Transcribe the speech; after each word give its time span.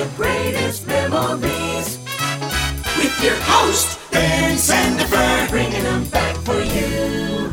the 0.00 0.10
greatest 0.16 0.86
memories. 0.86 1.98
With 2.96 3.22
your 3.22 3.36
host, 3.40 3.98
Ben 4.10 4.56
Sandifer, 4.56 5.50
bringing 5.50 5.82
them 5.82 6.06
back 6.06 6.36
for 6.36 6.58
you. 6.58 7.50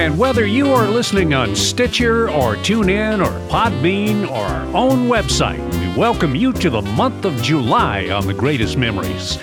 And 0.00 0.18
whether 0.18 0.46
you 0.46 0.72
are 0.72 0.88
listening 0.88 1.34
on 1.34 1.54
Stitcher 1.54 2.30
or 2.30 2.56
TuneIn 2.56 3.22
or 3.22 3.28
Podbean 3.50 4.26
or 4.30 4.36
our 4.36 4.64
own 4.74 5.08
website, 5.08 5.60
we 5.78 5.94
welcome 5.94 6.34
you 6.34 6.54
to 6.54 6.70
the 6.70 6.80
month 6.80 7.26
of 7.26 7.42
July 7.42 8.08
on 8.08 8.26
the 8.26 8.32
greatest 8.32 8.78
memories. 8.78 9.38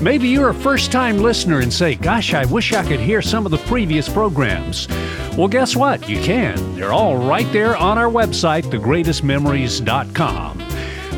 Maybe 0.00 0.28
you're 0.28 0.48
a 0.48 0.54
first 0.54 0.90
time 0.90 1.18
listener 1.18 1.60
and 1.60 1.70
say, 1.70 1.94
Gosh, 1.94 2.32
I 2.32 2.46
wish 2.46 2.72
I 2.72 2.88
could 2.88 3.00
hear 3.00 3.20
some 3.20 3.44
of 3.44 3.50
the 3.50 3.58
previous 3.58 4.08
programs. 4.08 4.88
Well, 5.36 5.48
guess 5.48 5.76
what? 5.76 6.08
You 6.08 6.22
can. 6.22 6.74
They're 6.74 6.92
all 6.92 7.18
right 7.18 7.52
there 7.52 7.76
on 7.76 7.98
our 7.98 8.08
website, 8.08 8.62
thegreatestmemories.com. 8.62 10.67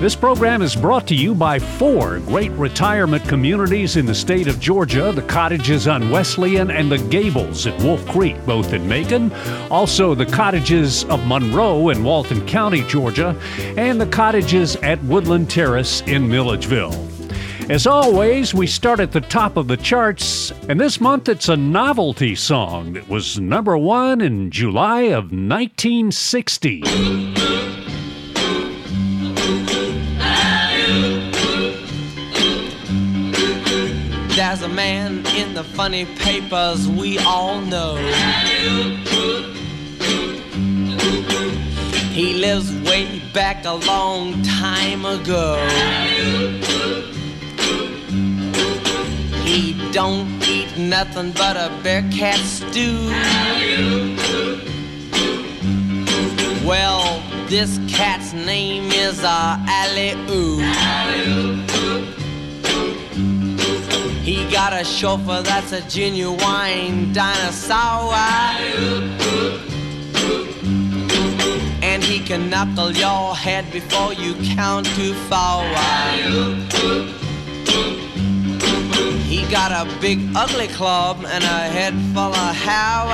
This 0.00 0.16
program 0.16 0.62
is 0.62 0.74
brought 0.74 1.06
to 1.08 1.14
you 1.14 1.34
by 1.34 1.58
four 1.58 2.20
great 2.20 2.52
retirement 2.52 3.22
communities 3.28 3.98
in 3.98 4.06
the 4.06 4.14
state 4.14 4.46
of 4.46 4.58
Georgia 4.58 5.12
the 5.12 5.20
cottages 5.20 5.86
on 5.86 6.08
Wesleyan 6.08 6.70
and 6.70 6.90
the 6.90 6.96
Gables 6.96 7.66
at 7.66 7.78
Wolf 7.82 8.02
Creek, 8.06 8.34
both 8.46 8.72
in 8.72 8.88
Macon. 8.88 9.30
Also, 9.70 10.14
the 10.14 10.24
cottages 10.24 11.04
of 11.04 11.26
Monroe 11.26 11.90
in 11.90 12.02
Walton 12.02 12.46
County, 12.46 12.80
Georgia, 12.84 13.38
and 13.76 14.00
the 14.00 14.06
cottages 14.06 14.74
at 14.76 15.04
Woodland 15.04 15.50
Terrace 15.50 16.00
in 16.06 16.30
Milledgeville. 16.30 16.94
As 17.68 17.86
always, 17.86 18.54
we 18.54 18.66
start 18.66 19.00
at 19.00 19.12
the 19.12 19.20
top 19.20 19.58
of 19.58 19.68
the 19.68 19.76
charts, 19.76 20.50
and 20.70 20.80
this 20.80 20.98
month 20.98 21.28
it's 21.28 21.50
a 21.50 21.58
novelty 21.58 22.34
song 22.34 22.94
that 22.94 23.06
was 23.06 23.38
number 23.38 23.76
one 23.76 24.22
in 24.22 24.50
July 24.50 25.02
of 25.02 25.24
1960. 25.24 27.69
There's 34.36 34.62
a 34.62 34.68
man 34.68 35.26
in 35.36 35.54
the 35.54 35.64
funny 35.64 36.04
papers 36.04 36.88
we 36.88 37.18
all 37.18 37.60
know. 37.60 37.96
He 42.12 42.34
lives 42.34 42.72
way 42.88 43.20
back 43.32 43.64
a 43.64 43.74
long 43.74 44.40
time 44.42 45.04
ago. 45.04 45.56
He 49.44 49.74
don't 49.92 50.28
eat 50.48 50.76
nothing 50.76 51.32
but 51.32 51.56
a 51.56 51.70
bear 51.82 52.02
cat 52.10 52.38
stew. 52.38 53.08
Well, 56.66 57.22
this 57.48 57.80
cat's 57.88 58.32
name 58.32 58.92
is 58.92 59.24
uh, 59.24 59.56
Alley 59.68 60.12
Oop. 60.30 61.69
He 64.30 64.48
got 64.48 64.72
a 64.72 64.84
chauffeur 64.84 65.42
that's 65.42 65.72
a 65.72 65.80
genuine 65.88 67.12
dinosaur. 67.12 68.14
And 71.82 72.00
he 72.04 72.20
can 72.20 72.48
knuckle 72.48 72.92
your 72.92 73.34
head 73.34 73.72
before 73.72 74.12
you 74.12 74.34
count 74.54 74.86
to 74.86 75.14
four. 75.28 75.64
He 79.26 79.42
got 79.50 79.72
a 79.72 80.00
big 80.00 80.20
ugly 80.36 80.68
club 80.68 81.24
and 81.26 81.42
a 81.42 81.62
head 81.76 81.94
full 82.14 82.32
of 82.32 82.54
hair. 82.54 83.06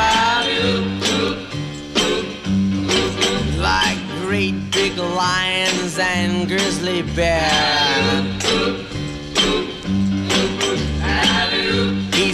Like 3.58 3.96
great 4.20 4.70
big 4.70 4.98
lions 4.98 5.98
and 5.98 6.46
grizzly 6.46 7.00
bears. 7.16 8.85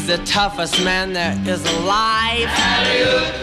He's 0.03 0.19
the 0.19 0.25
toughest 0.25 0.83
man 0.83 1.13
there 1.13 1.41
is 1.47 1.65
alive. 1.77 2.51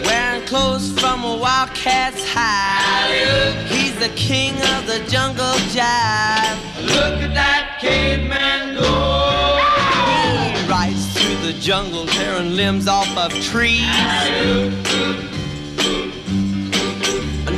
Wearing 0.04 0.44
clothes 0.44 0.92
from 1.00 1.24
a 1.24 1.38
wildcat's 1.38 2.22
hide. 2.28 3.66
He's 3.68 3.98
the 3.98 4.10
king 4.14 4.52
of 4.74 4.86
the 4.86 5.02
jungle 5.08 5.54
jive. 5.72 6.58
Look 6.82 7.22
at 7.22 7.32
that 7.32 7.78
caveman 7.80 8.74
go. 8.74 9.56
He 10.52 10.68
rides 10.68 11.14
through 11.14 11.50
the 11.50 11.58
jungle, 11.58 12.04
tearing 12.04 12.54
limbs 12.56 12.86
off 12.86 13.08
of 13.16 13.32
trees. 13.40 13.80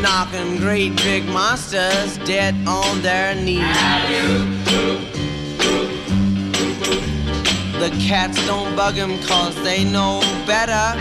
Knocking 0.01 0.59
great 0.59 0.95
big 0.99 1.25
monsters 1.25 2.19
dead 2.19 2.55
on 2.69 3.03
their 3.03 3.35
knees. 3.35 3.67
The 7.83 7.91
cats 7.99 8.37
don't 8.47 8.77
bug 8.77 8.95
him 8.95 9.19
cause 9.25 9.61
they 9.65 9.83
know 9.83 10.21
better. 10.47 10.97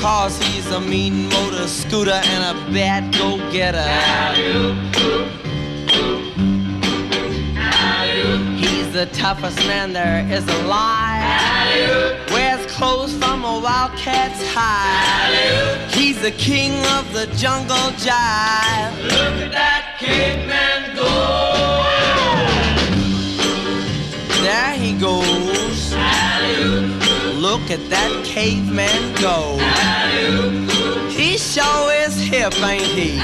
Cause 0.00 0.36
he's 0.42 0.68
a 0.72 0.80
mean 0.80 1.28
motor 1.28 1.68
scooter 1.68 2.10
and 2.10 2.58
a 2.58 2.72
bad 2.72 3.14
go 3.14 3.36
getter. 3.52 3.86
He's 8.56 8.92
the 8.92 9.06
toughest 9.12 9.58
man 9.58 9.92
there 9.92 10.26
is 10.28 10.42
alive. 10.62 12.28
Wears 12.32 12.66
clothes 12.66 13.16
from 13.16 13.44
a 13.44 13.60
wildcat's 13.60 14.42
hide. 14.52 15.88
He's 15.92 16.20
the 16.20 16.32
king 16.32 16.72
of 16.98 17.12
the 17.12 17.26
jungle 17.36 17.92
jive. 18.02 19.04
Look 19.04 19.40
at 19.40 19.52
that 19.52 19.98
caveman 20.00 20.96
go. 20.96 21.95
There 24.42 24.74
he 24.74 24.92
goes. 24.98 25.92
Look 27.34 27.70
at 27.70 27.88
that 27.90 28.22
caveman 28.24 29.14
go. 29.20 29.58
He 31.08 31.38
sure 31.38 31.92
is 32.04 32.18
hip, 32.20 32.54
ain't 32.62 32.82
he? 32.82 33.18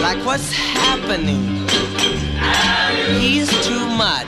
Like 0.00 0.24
what's 0.24 0.50
happening? 0.52 1.66
He's 3.18 3.50
too 3.66 3.86
much. 3.86 4.26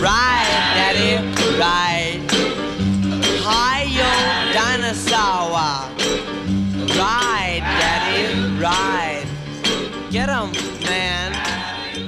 Right, 0.00 0.52
daddy, 0.74 1.16
right. 1.58 2.20
Hi, 3.44 3.82
yo, 3.84 4.10
dinosaur. 4.52 5.88
Right, 6.98 7.60
daddy, 7.80 8.26
right. 8.60 9.24
Get 10.10 10.28
him, 10.28 10.52
man. 10.84 11.31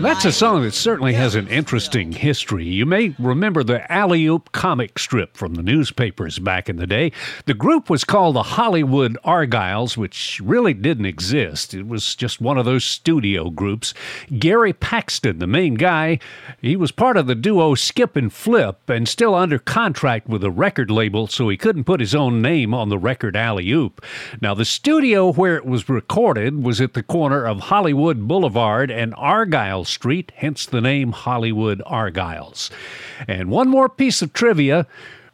That's 0.05 0.27
a 0.27 0.33
song 0.33 0.65
that 0.65 0.75
certainly 0.75 1.15
has 1.15 1.35
an 1.35 1.49
interesting 1.49 2.13
history. 2.13 2.67
You 2.67 2.85
may 2.85 3.15
remember 3.19 3.65
the 3.65 3.91
Alley 3.91 4.27
Oop 4.27 4.53
comic 4.53 4.99
strip 4.99 5.35
from 5.35 5.55
the 5.55 5.63
newspapers 5.63 6.39
back 6.39 6.69
in 6.69 6.77
the 6.77 6.87
day. 6.87 7.11
The 7.47 7.55
group 7.55 7.89
was 7.89 8.05
called 8.05 8.37
the 8.37 8.43
Hollywood 8.43 9.17
Argyles, 9.25 9.97
which 9.97 10.43
really 10.45 10.75
didn't 10.75 11.07
exist. 11.07 11.73
It 11.73 11.89
was 11.89 12.15
just 12.15 12.39
one 12.39 12.59
of 12.59 12.67
those 12.67 12.85
studio 12.85 13.49
groups. 13.49 13.95
Gary 14.39 14.75
Paxton, 14.75 15.39
the 15.39 15.47
main 15.47 15.73
guy, 15.73 16.19
he 16.61 16.77
was 16.77 16.93
part 16.93 17.17
of 17.17 17.27
the 17.27 17.35
duo 17.35 17.75
Skip 17.75 18.15
and 18.15 18.31
Flip 18.31 18.91
and 18.91 19.09
still 19.09 19.35
under 19.35 19.59
contract 19.59 20.29
with 20.29 20.45
a 20.45 20.51
record 20.51 20.91
label, 20.91 21.29
so 21.29 21.49
he 21.49 21.57
couldn't 21.57 21.85
put 21.85 22.01
his 22.01 22.15
own 22.15 22.43
name 22.43 22.75
on 22.75 22.91
the 22.91 22.99
record 22.99 23.37
Alley 23.37 23.71
Oop. 23.71 24.05
Now, 24.43 24.53
the 24.53 24.67
studio 24.67 25.33
where 25.33 25.57
it 25.57 25.65
was 25.65 25.89
recorded 25.89 26.63
was 26.63 26.79
at 26.83 26.93
the 26.93 27.03
corner 27.03 27.47
of 27.47 27.61
Hollywood 27.61 28.29
Boulevard 28.29 28.91
and 28.91 29.15
Argyle 29.17 29.87
Street, 29.95 30.33
hence 30.37 30.67
the 30.67 30.81
name 30.81 31.13
Hollywood 31.13 31.81
Argyles. 31.87 32.71
And 33.27 33.49
one 33.49 33.69
more 33.69 33.89
piece 33.89 34.21
of 34.23 34.33
trivia. 34.33 34.87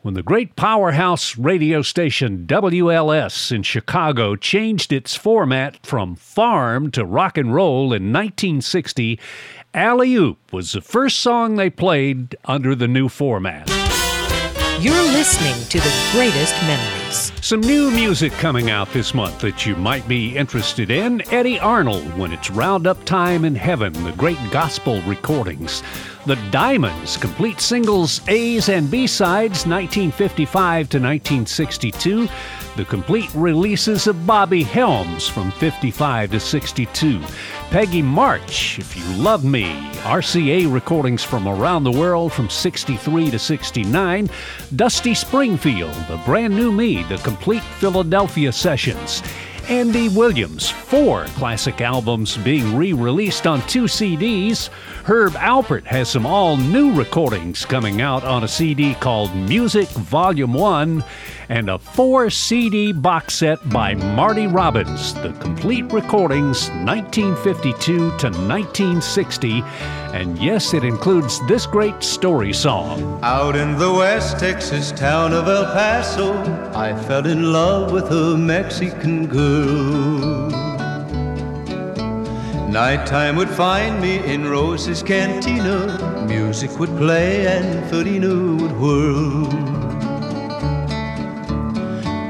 When 0.02 0.14
the 0.14 0.22
great 0.22 0.56
powerhouse 0.56 1.36
radio 1.36 1.82
station 1.82 2.46
WLS 2.46 3.52
in 3.52 3.62
Chicago 3.62 4.34
changed 4.34 4.92
its 4.92 5.14
format 5.14 5.84
from 5.84 6.14
farm 6.14 6.90
to 6.92 7.04
rock 7.04 7.36
and 7.36 7.54
roll 7.54 7.92
in 7.92 8.12
1960, 8.12 9.20
Alley 9.74 10.14
Oop 10.14 10.52
was 10.52 10.72
the 10.72 10.80
first 10.80 11.18
song 11.18 11.56
they 11.56 11.68
played 11.68 12.34
under 12.46 12.74
the 12.74 12.88
new 12.88 13.08
format. 13.10 13.79
You're 14.80 14.94
listening 14.94 15.62
to 15.68 15.78
the 15.78 16.08
greatest 16.10 16.54
memories. 16.62 17.32
Some 17.42 17.60
new 17.60 17.90
music 17.90 18.32
coming 18.32 18.70
out 18.70 18.90
this 18.94 19.12
month 19.12 19.38
that 19.40 19.66
you 19.66 19.76
might 19.76 20.08
be 20.08 20.34
interested 20.34 20.90
in. 20.90 21.20
Eddie 21.30 21.58
Arnold, 21.60 22.16
when 22.16 22.32
it's 22.32 22.48
Roundup 22.48 23.04
Time 23.04 23.44
in 23.44 23.54
Heaven, 23.54 23.92
the 24.04 24.12
great 24.12 24.38
gospel 24.50 25.02
recordings. 25.02 25.82
The 26.26 26.36
Diamonds, 26.50 27.16
complete 27.16 27.60
singles 27.60 28.20
A's 28.28 28.68
and 28.68 28.90
B 28.90 29.06
sides, 29.06 29.66
1955 29.66 30.90
to 30.90 30.98
1962. 30.98 32.28
The 32.76 32.84
complete 32.84 33.30
releases 33.34 34.06
of 34.06 34.26
Bobby 34.26 34.62
Helms 34.62 35.26
from 35.26 35.50
55 35.52 36.32
to 36.32 36.38
62. 36.38 37.20
Peggy 37.70 38.02
March, 38.02 38.78
If 38.78 38.94
You 38.98 39.16
Love 39.16 39.44
Me. 39.44 39.64
RCA 40.02 40.70
recordings 40.70 41.24
from 41.24 41.48
around 41.48 41.84
the 41.84 41.90
world 41.90 42.34
from 42.34 42.50
63 42.50 43.30
to 43.30 43.38
69. 43.38 44.28
Dusty 44.76 45.14
Springfield, 45.14 45.94
The 46.06 46.20
Brand 46.26 46.54
New 46.54 46.70
Me, 46.70 47.02
the 47.04 47.16
complete 47.18 47.62
Philadelphia 47.62 48.52
sessions. 48.52 49.22
Andy 49.70 50.08
Williams. 50.08 50.68
Four 50.68 51.26
classic 51.36 51.80
albums 51.80 52.36
being 52.38 52.76
re 52.76 52.92
released 52.92 53.46
on 53.46 53.64
two 53.68 53.84
CDs. 53.84 54.68
Herb 55.04 55.32
Alpert 55.32 55.86
has 55.86 56.10
some 56.10 56.26
all 56.26 56.56
new 56.56 56.92
recordings 56.92 57.64
coming 57.64 58.02
out 58.02 58.22
on 58.22 58.44
a 58.44 58.48
CD 58.48 58.94
called 58.94 59.34
Music 59.34 59.88
Volume 59.88 60.52
1 60.52 61.02
and 61.48 61.70
a 61.70 61.78
four 61.78 62.28
CD 62.28 62.92
box 62.92 63.34
set 63.34 63.66
by 63.70 63.94
Marty 63.94 64.46
Robbins, 64.46 65.14
the 65.14 65.32
complete 65.40 65.90
recordings 65.90 66.68
1952 66.84 67.82
to 67.82 68.04
1960. 68.06 69.62
And 70.12 70.38
yes, 70.38 70.74
it 70.74 70.84
includes 70.84 71.44
this 71.48 71.66
great 71.66 72.02
story 72.02 72.52
song. 72.52 73.20
Out 73.22 73.56
in 73.56 73.78
the 73.78 73.92
West 73.92 74.38
Texas 74.38 74.92
town 74.92 75.32
of 75.32 75.48
El 75.48 75.64
Paso, 75.64 76.34
I 76.74 76.94
fell 77.04 77.26
in 77.26 77.52
love 77.52 77.90
with 77.90 78.10
a 78.10 78.36
Mexican 78.36 79.26
girl. 79.26 80.69
Nighttime 82.70 83.34
would 83.34 83.50
find 83.50 84.00
me 84.00 84.24
in 84.24 84.48
Rose's 84.48 85.02
cantina. 85.02 86.24
Music 86.28 86.78
would 86.78 86.96
play 86.96 87.44
and 87.48 87.90
Felina 87.90 88.28
would 88.62 88.70
whirl. 88.78 89.50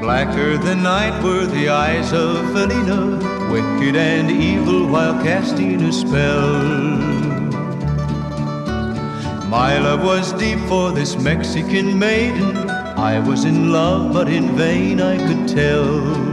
Blacker 0.01 0.57
than 0.57 0.81
night 0.81 1.21
were 1.21 1.45
the 1.45 1.69
eyes 1.69 2.11
of 2.11 2.37
Felina, 2.53 3.17
wicked 3.51 3.95
and 3.95 4.31
evil 4.31 4.87
while 4.87 5.13
casting 5.21 5.79
a 5.83 5.93
spell. 5.93 6.53
My 9.47 9.77
love 9.77 10.03
was 10.03 10.33
deep 10.33 10.57
for 10.61 10.91
this 10.91 11.15
Mexican 11.17 11.99
maiden. 11.99 12.57
I 12.97 13.19
was 13.19 13.45
in 13.45 13.71
love, 13.71 14.11
but 14.11 14.27
in 14.27 14.57
vain 14.57 15.01
I 15.01 15.17
could 15.17 15.47
tell. 15.47 16.30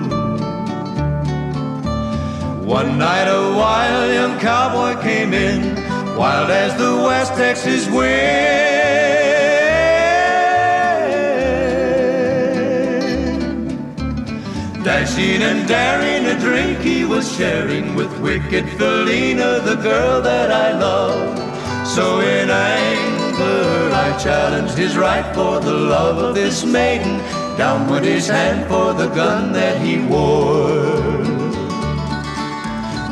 One 2.69 2.99
night 2.99 3.25
a 3.25 3.57
wild 3.57 4.13
young 4.13 4.39
cowboy 4.41 5.01
came 5.01 5.33
in, 5.33 5.75
wild 6.19 6.51
as 6.51 6.77
the 6.77 6.97
West 7.03 7.33
Texas 7.33 7.89
wind. 7.89 8.05
Dashing 14.85 15.41
and 15.41 15.67
daring, 15.67 16.27
a 16.27 16.39
drink 16.39 16.81
he 16.81 17.07
was 17.07 17.35
sharing 17.35 17.95
with 17.95 18.13
wicked 18.21 18.69
Felina, 18.77 19.61
the 19.61 19.77
girl 19.77 20.21
that 20.21 20.53
I 20.53 20.79
love. 20.79 21.89
So 21.89 22.21
in 22.21 22.51
anger, 22.51 23.95
I 23.95 24.15
challenged 24.23 24.77
his 24.77 24.95
right 24.95 25.25
for 25.35 25.59
the 25.59 25.73
love 25.73 26.19
of 26.19 26.35
this 26.35 26.67
maiden. 26.67 27.17
Down 27.57 27.89
went 27.89 28.05
his 28.05 28.29
hand 28.29 28.69
for 28.69 28.93
the 28.93 29.09
gun 29.15 29.55
that 29.55 29.81
he 29.81 30.01
wore. 30.01 30.98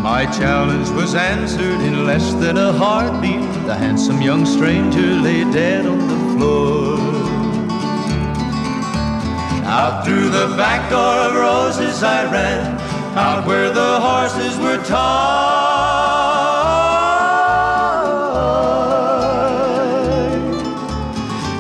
My 0.07 0.25
challenge 0.27 0.89
was 0.91 1.17
answered 1.17 1.81
in 1.81 2.07
less 2.07 2.33
than 2.35 2.57
a 2.57 2.73
heartbeat. 2.73 3.51
The 3.67 3.75
handsome 3.75 4.23
young 4.23 4.47
stranger 4.47 5.09
lay 5.27 5.43
dead 5.51 5.85
on 5.85 5.99
the 6.13 6.21
floor. 6.33 6.97
Out 9.67 10.05
through 10.05 10.29
the 10.31 10.55
back 10.57 10.89
door 10.91 11.17
of 11.27 11.35
roses 11.35 12.05
I 12.05 12.23
ran, 12.31 12.79
out 13.19 13.49
where 13.49 13.73
the 13.73 13.99
horses 13.99 14.57
were 14.59 14.81
tied. 14.85 15.17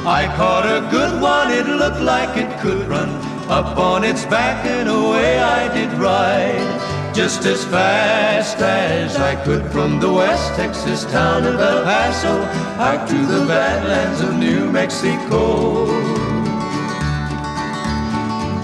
I 0.07 0.33
caught 0.37 0.67
a 0.67 0.89
good 0.89 1.21
one, 1.21 1.51
it 1.51 1.67
looked 1.67 2.01
like 2.01 2.37
it 2.37 2.61
could 2.61 2.87
run. 2.87 3.11
Up 3.49 3.77
on 3.77 4.05
its 4.05 4.25
back 4.25 4.65
and 4.65 4.89
away 4.89 5.41
I 5.41 5.67
did 5.75 5.93
ride. 5.95 6.86
Just 7.17 7.47
as 7.47 7.65
fast 7.65 8.59
as 8.59 9.17
I 9.17 9.43
could 9.43 9.65
from 9.73 10.01
the 10.01 10.13
West 10.13 10.55
Texas 10.55 11.05
town 11.05 11.47
of 11.47 11.59
El 11.59 11.83
Paso 11.83 12.43
out 12.79 13.09
to 13.09 13.15
the 13.15 13.47
badlands 13.47 14.21
of 14.21 14.37
New 14.37 14.71
Mexico. 14.71 15.87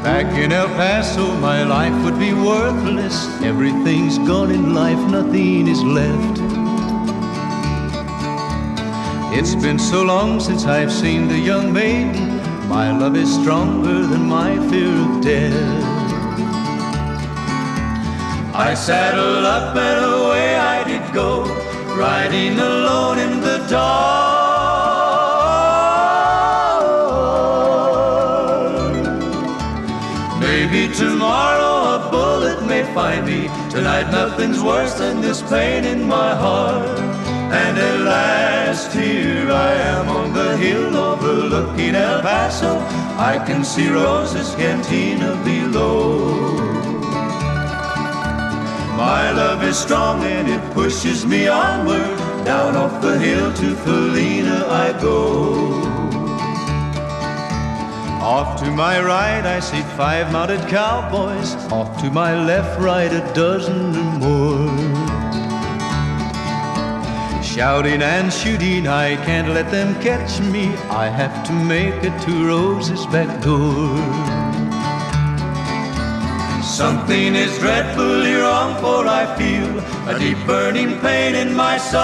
Back 0.04 0.36
in 0.36 0.52
El 0.52 0.68
Paso, 0.76 1.34
my 1.36 1.62
life 1.62 2.04
would 2.04 2.18
be 2.18 2.34
worthless. 2.34 3.26
Everything's 3.40 4.18
gone 4.18 4.50
in 4.50 4.74
life, 4.74 5.00
nothing 5.10 5.66
is 5.66 5.82
left. 5.82 6.38
It's 9.34 9.54
been 9.54 9.78
so 9.78 10.02
long 10.02 10.40
since 10.40 10.66
I've 10.66 10.92
seen 10.92 11.26
the 11.26 11.38
young 11.38 11.72
maiden. 11.72 12.36
My 12.68 12.92
love 12.92 13.16
is 13.16 13.32
stronger 13.32 14.06
than 14.06 14.26
my 14.26 14.58
fear 14.68 14.92
of 14.92 15.22
death. 15.22 15.91
I 18.54 18.74
saddled 18.74 19.46
up 19.46 19.74
and 19.74 20.04
away 20.04 20.56
I 20.56 20.84
did 20.84 21.10
go, 21.14 21.44
riding 21.96 22.58
alone 22.58 23.18
in 23.18 23.40
the 23.40 23.66
dark. 23.66 24.42
Maybe 30.38 30.92
tomorrow 30.92 31.96
a 31.96 32.10
bullet 32.10 32.66
may 32.66 32.84
find 32.92 33.24
me. 33.24 33.48
Tonight 33.70 34.10
nothing's 34.10 34.62
worse 34.62 34.92
than 34.98 35.22
this 35.22 35.40
pain 35.40 35.84
in 35.84 36.06
my 36.06 36.34
heart. 36.34 36.98
And 36.98 37.78
at 37.78 38.00
last 38.00 38.92
here 38.92 39.50
I 39.50 39.72
am 39.72 40.10
on 40.10 40.34
the 40.34 40.58
hill 40.58 40.94
overlooking 40.94 41.94
El 41.94 42.20
Paso. 42.20 42.78
I 43.16 43.42
can 43.46 43.64
see 43.64 43.88
Rose's 43.88 44.54
cantina 44.56 45.42
below. 45.42 46.71
My 48.96 49.30
love 49.32 49.62
is 49.64 49.78
strong 49.78 50.22
and 50.22 50.48
it 50.48 50.74
pushes 50.74 51.24
me 51.24 51.48
onward. 51.48 52.18
Down 52.44 52.76
off 52.76 53.00
the 53.00 53.18
hill 53.18 53.52
to 53.54 53.74
Felina 53.76 54.66
I 54.68 54.92
go. 55.00 55.82
Off 58.22 58.60
to 58.60 58.70
my 58.70 59.02
right, 59.02 59.44
I 59.44 59.60
see 59.60 59.82
five 59.96 60.30
mounted 60.30 60.60
cowboys. 60.68 61.54
Off 61.72 62.00
to 62.02 62.10
my 62.10 62.44
left, 62.44 62.80
right, 62.80 63.12
a 63.12 63.20
dozen 63.34 63.96
or 63.96 64.12
more. 64.18 65.02
Shouting 67.42 68.00
and 68.00 68.32
shooting, 68.32 68.86
I 68.86 69.16
can't 69.24 69.48
let 69.48 69.70
them 69.70 70.00
catch 70.00 70.40
me. 70.40 70.68
I 70.88 71.08
have 71.08 71.44
to 71.46 71.52
make 71.52 72.02
it 72.04 72.18
to 72.22 72.46
Rose's 72.46 73.04
back 73.06 73.42
door. 73.42 74.41
Something 76.82 77.36
is 77.36 77.56
dreadfully 77.60 78.34
wrong, 78.34 78.74
for 78.82 79.06
I 79.06 79.24
feel 79.38 79.70
a 80.12 80.18
deep 80.18 80.36
burning 80.48 80.98
pain 80.98 81.36
in 81.36 81.54
my 81.54 81.78
soul. 81.78 82.02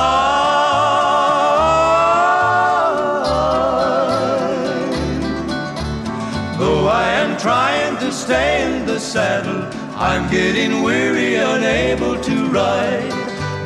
Though 6.60 6.86
I 6.86 7.08
am 7.22 7.36
trying 7.38 7.96
to 8.04 8.12
stay 8.12 8.62
in 8.66 8.86
the 8.86 9.00
saddle. 9.00 9.62
I'm 9.96 10.30
getting 10.30 10.84
weary, 10.84 11.34
unable 11.34 12.16
to 12.28 12.36
ride. 12.46 13.10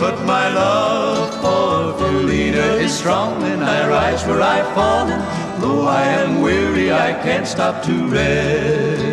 But 0.00 0.16
my 0.25 0.49
love 0.49 1.28
for 1.42 1.99
Felina 1.99 2.69
is 2.87 2.90
strong, 2.90 3.42
and 3.42 3.62
I 3.62 3.87
rise 3.87 4.25
where 4.26 4.40
I've 4.40 4.75
fallen. 4.75 5.21
Though 5.61 5.87
I 5.87 6.04
am 6.04 6.40
weary, 6.40 6.90
I 6.90 7.12
can't 7.23 7.47
stop 7.47 7.83
to 7.85 7.95
rest. 8.09 9.12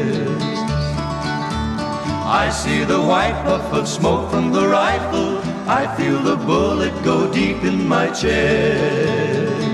I 2.31 2.51
see 2.51 2.83
the 2.83 3.01
white 3.01 3.41
puff 3.43 3.74
of 3.74 3.88
smoke 3.88 4.29
from 4.29 4.51
the 4.51 4.67
rifle. 4.67 5.39
I 5.67 5.88
feel 5.98 6.19
the 6.21 6.36
bullet 6.36 6.93
go 7.03 7.33
deep 7.33 7.63
in 7.63 7.88
my 7.88 8.12
chest. 8.12 9.65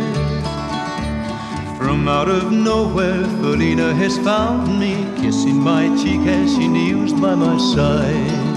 From 1.77 2.07
out 2.07 2.29
of 2.29 2.53
nowhere, 2.53 3.25
Felina 3.41 3.93
has 3.95 4.17
found 4.19 4.79
me, 4.79 4.93
kissing 5.21 5.59
my 5.59 5.83
cheek 6.01 6.21
as 6.21 6.55
she 6.55 6.69
kneels 6.69 7.11
by 7.11 7.35
my 7.35 7.57
side. 7.57 8.55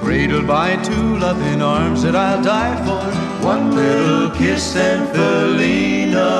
Cradled 0.00 0.46
by 0.46 0.82
two 0.82 1.18
loving 1.18 1.60
arms 1.60 2.02
that 2.04 2.16
I'll 2.16 2.42
die 2.42 2.76
for, 2.86 3.04
one 3.46 3.76
little 3.76 4.30
kiss 4.30 4.74
and 4.74 5.06
Felina, 5.14 6.31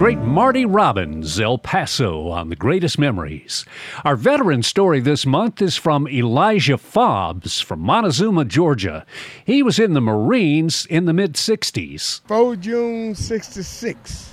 great 0.00 0.18
Marty 0.20 0.64
Robbins, 0.64 1.38
El 1.38 1.58
Paso, 1.58 2.28
on 2.28 2.48
the 2.48 2.56
greatest 2.56 2.98
memories. 2.98 3.66
Our 4.02 4.16
veteran 4.16 4.62
story 4.62 4.98
this 4.98 5.26
month 5.26 5.60
is 5.60 5.76
from 5.76 6.08
Elijah 6.08 6.78
Fobbs 6.78 7.62
from 7.62 7.80
Montezuma, 7.80 8.46
Georgia. 8.46 9.04
He 9.44 9.62
was 9.62 9.78
in 9.78 9.92
the 9.92 10.00
Marines 10.00 10.86
in 10.86 11.04
the 11.04 11.12
mid 11.12 11.34
60s. 11.34 12.22
4 12.26 12.56
June 12.56 13.14
66. 13.14 14.32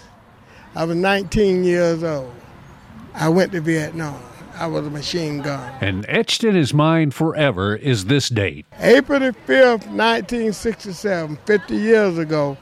I 0.73 0.85
was 0.85 0.95
19 0.95 1.65
years 1.65 2.01
old. 2.01 2.33
I 3.13 3.27
went 3.27 3.51
to 3.51 3.59
Vietnam. 3.59 4.23
I 4.55 4.67
was 4.67 4.87
a 4.87 4.89
machine 4.89 5.41
gun. 5.41 5.73
And 5.81 6.05
etched 6.07 6.45
in 6.45 6.55
his 6.55 6.73
mind 6.73 7.13
forever 7.13 7.75
is 7.75 8.05
this 8.05 8.29
date 8.29 8.65
April 8.79 9.19
the 9.19 9.35
5th, 9.45 9.85
1967, 9.87 11.37
50 11.45 11.75
years 11.75 12.17
ago, 12.17 12.57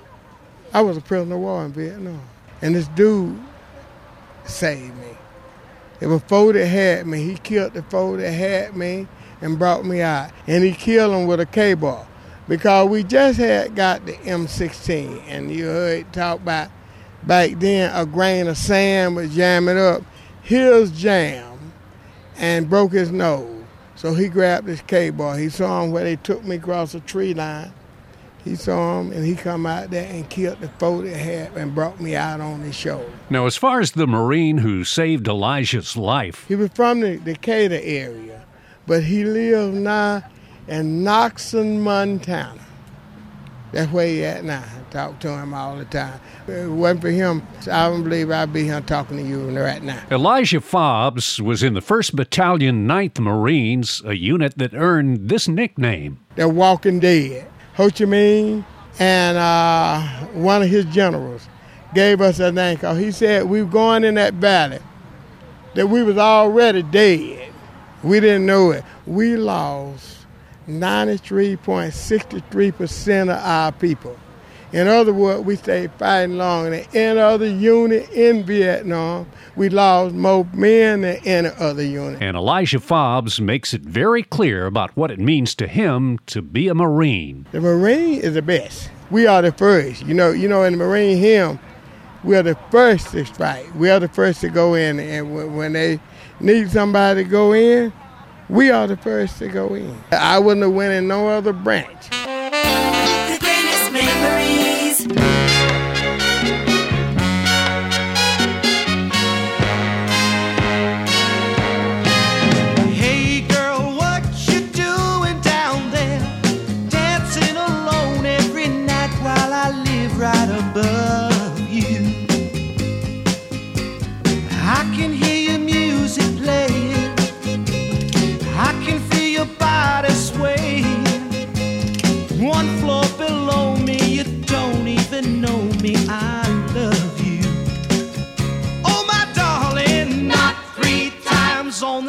I 0.73 0.81
was 0.81 0.97
a 0.97 1.01
prisoner 1.01 1.35
of 1.35 1.41
war 1.41 1.65
in 1.65 1.71
Vietnam. 1.71 2.21
And 2.65 2.73
this 2.73 2.87
dude 2.87 3.39
saved 4.43 4.97
me. 4.97 5.15
It 6.01 6.07
was 6.07 6.23
four 6.23 6.51
that 6.51 6.65
had 6.65 7.05
me. 7.05 7.21
He 7.23 7.35
killed 7.35 7.75
the 7.75 7.83
four 7.83 8.17
that 8.17 8.31
had 8.31 8.75
me 8.75 9.07
and 9.39 9.59
brought 9.59 9.85
me 9.85 10.01
out. 10.01 10.31
And 10.47 10.63
he 10.63 10.71
killed 10.71 11.13
him 11.13 11.27
with 11.27 11.39
a 11.39 11.45
Ka-Bar. 11.45 12.07
Because 12.47 12.89
we 12.89 13.03
just 13.03 13.37
had 13.37 13.75
got 13.75 14.07
the 14.07 14.13
M16. 14.13 15.25
And 15.27 15.51
you 15.51 15.65
heard 15.65 16.11
talk 16.11 16.39
about 16.39 16.71
back 17.21 17.51
then 17.57 17.95
a 17.95 18.03
grain 18.03 18.47
of 18.47 18.57
sand 18.57 19.15
was 19.15 19.35
jamming 19.35 19.77
up 19.77 20.01
his 20.41 20.89
jam 20.89 21.71
and 22.35 22.67
broke 22.67 22.93
his 22.93 23.11
nose. 23.11 23.63
So 23.93 24.15
he 24.15 24.27
grabbed 24.27 24.67
his 24.67 24.81
Ka-Bar. 24.81 25.37
He 25.37 25.49
saw 25.49 25.83
him 25.83 25.91
where 25.91 26.03
they 26.03 26.15
took 26.15 26.43
me 26.43 26.55
across 26.55 26.95
a 26.95 26.99
tree 26.99 27.35
line. 27.35 27.71
He 28.45 28.55
saw 28.55 29.01
him 29.01 29.11
and 29.11 29.25
he 29.25 29.33
come 29.35 29.65
out 29.65 29.89
there 29.89 30.07
and 30.07 30.29
killed 30.29 30.61
the 30.61 30.69
foe 30.69 31.01
that 31.01 31.17
had 31.17 31.57
and 31.57 31.73
brought 31.73 31.99
me 31.99 32.15
out 32.15 32.39
on 32.39 32.61
his 32.61 32.75
shoulder. 32.75 33.11
Now, 33.31 33.47
as 33.47 33.57
far 33.57 33.79
as 33.79 33.93
the 33.93 34.05
Marine 34.05 34.59
who 34.59 34.83
saved 34.83 35.27
Elijah's 35.27 35.97
life, 35.97 36.45
He 36.47 36.55
was 36.55 36.69
from 36.75 36.99
the 36.99 37.17
Decatur 37.17 37.81
area, 37.81 38.45
but 38.85 39.03
he 39.03 39.25
lives 39.25 39.75
now 39.75 40.23
in 40.67 41.03
Knoxon, 41.03 41.81
Montana. 41.81 42.61
That's 43.71 43.91
where 43.91 44.07
he 44.07 44.23
at 44.23 44.45
now. 44.45 44.63
I 44.63 44.91
talk 44.93 45.19
to 45.21 45.29
him 45.31 45.53
all 45.53 45.75
the 45.75 45.85
time. 45.85 46.19
If 46.43 46.49
it 46.49 46.67
wasn't 46.69 47.01
for 47.01 47.09
him, 47.09 47.45
I 47.69 47.89
don't 47.89 48.03
believe 48.03 48.29
I'd 48.29 48.53
be 48.53 48.63
here 48.63 48.79
talking 48.79 49.17
to 49.17 49.23
you 49.23 49.49
right 49.59 49.83
now. 49.83 50.01
Elijah 50.11 50.61
Fobbs 50.61 51.41
was 51.41 51.63
in 51.63 51.73
the 51.73 51.81
1st 51.81 52.15
Battalion, 52.15 52.87
9th 52.87 53.19
Marines, 53.19 54.03
a 54.05 54.13
unit 54.15 54.57
that 54.59 54.75
earned 54.75 55.29
this 55.29 55.47
nickname. 55.47 56.19
The 56.35 56.47
Walking 56.47 56.99
Dead. 56.99 57.47
Ho 57.75 57.89
Chi 57.89 58.05
Minh 58.05 58.63
and 58.99 59.37
uh, 59.37 60.01
one 60.33 60.63
of 60.63 60.69
his 60.69 60.85
generals 60.85 61.49
gave 61.93 62.21
us 62.21 62.39
a 62.39 62.49
name 62.51 62.77
called. 62.77 62.97
He 62.99 63.11
said 63.11 63.43
we 63.45 63.61
were 63.63 63.69
going 63.69 64.05
in 64.05 64.15
that 64.15 64.33
valley, 64.35 64.79
that 65.73 65.87
we 65.87 66.03
was 66.03 66.17
already 66.17 66.83
dead. 66.83 67.51
We 68.03 68.21
didn't 68.21 68.45
know 68.45 68.71
it. 68.71 68.83
We 69.05 69.35
lost 69.35 70.25
93.63% 70.69 73.23
of 73.23 73.29
our 73.29 73.73
people. 73.73 74.17
In 74.75 74.89
other 74.89 75.13
words, 75.13 75.45
we 75.45 75.55
stayed 75.55 75.89
fighting 75.93 76.35
long. 76.35 76.67
And 76.67 76.85
any 76.93 77.17
other 77.17 77.47
unit 77.47 78.09
in 78.11 78.43
Vietnam, 78.43 79.25
we 79.55 79.69
lost 79.69 80.13
more 80.13 80.45
men 80.53 80.99
than 80.99 81.15
any 81.23 81.47
other 81.57 81.81
unit. 81.81 82.21
And 82.21 82.35
Elijah 82.35 82.79
Fobbs 82.79 83.39
makes 83.39 83.73
it 83.73 83.83
very 83.83 84.21
clear 84.21 84.65
about 84.65 84.91
what 84.97 85.11
it 85.11 85.19
means 85.19 85.55
to 85.55 85.67
him 85.67 86.19
to 86.25 86.41
be 86.41 86.67
a 86.67 86.75
Marine. 86.75 87.45
The 87.53 87.61
Marine 87.61 88.19
is 88.19 88.33
the 88.33 88.41
best. 88.41 88.89
We 89.09 89.25
are 89.25 89.41
the 89.41 89.53
first. 89.53 90.05
You 90.05 90.13
know, 90.13 90.31
you 90.31 90.49
know, 90.49 90.63
in 90.63 90.73
the 90.73 90.79
Marine 90.79 91.19
hymn, 91.19 91.57
we 92.25 92.35
are 92.35 92.43
the 92.43 92.57
first 92.69 93.11
to 93.11 93.25
strike. 93.25 93.73
We 93.75 93.89
are 93.89 94.01
the 94.01 94.09
first 94.09 94.41
to 94.41 94.49
go 94.49 94.73
in, 94.73 94.99
and 94.99 95.33
when, 95.33 95.55
when 95.55 95.71
they 95.71 96.01
need 96.41 96.69
somebody 96.69 97.23
to 97.23 97.29
go 97.29 97.53
in, 97.53 97.93
we 98.49 98.71
are 98.71 98.87
the 98.87 98.97
first 98.97 99.37
to 99.37 99.47
go 99.47 99.73
in. 99.73 99.97
I 100.11 100.37
wouldn't 100.37 100.63
have 100.63 100.73
went 100.73 100.91
in 100.91 101.07
no 101.07 101.29
other 101.29 101.53
branch. 101.53 102.09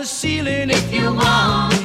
Ceiling 0.07 0.71
if 0.71 0.93
you 0.95 1.13
want 1.13 1.75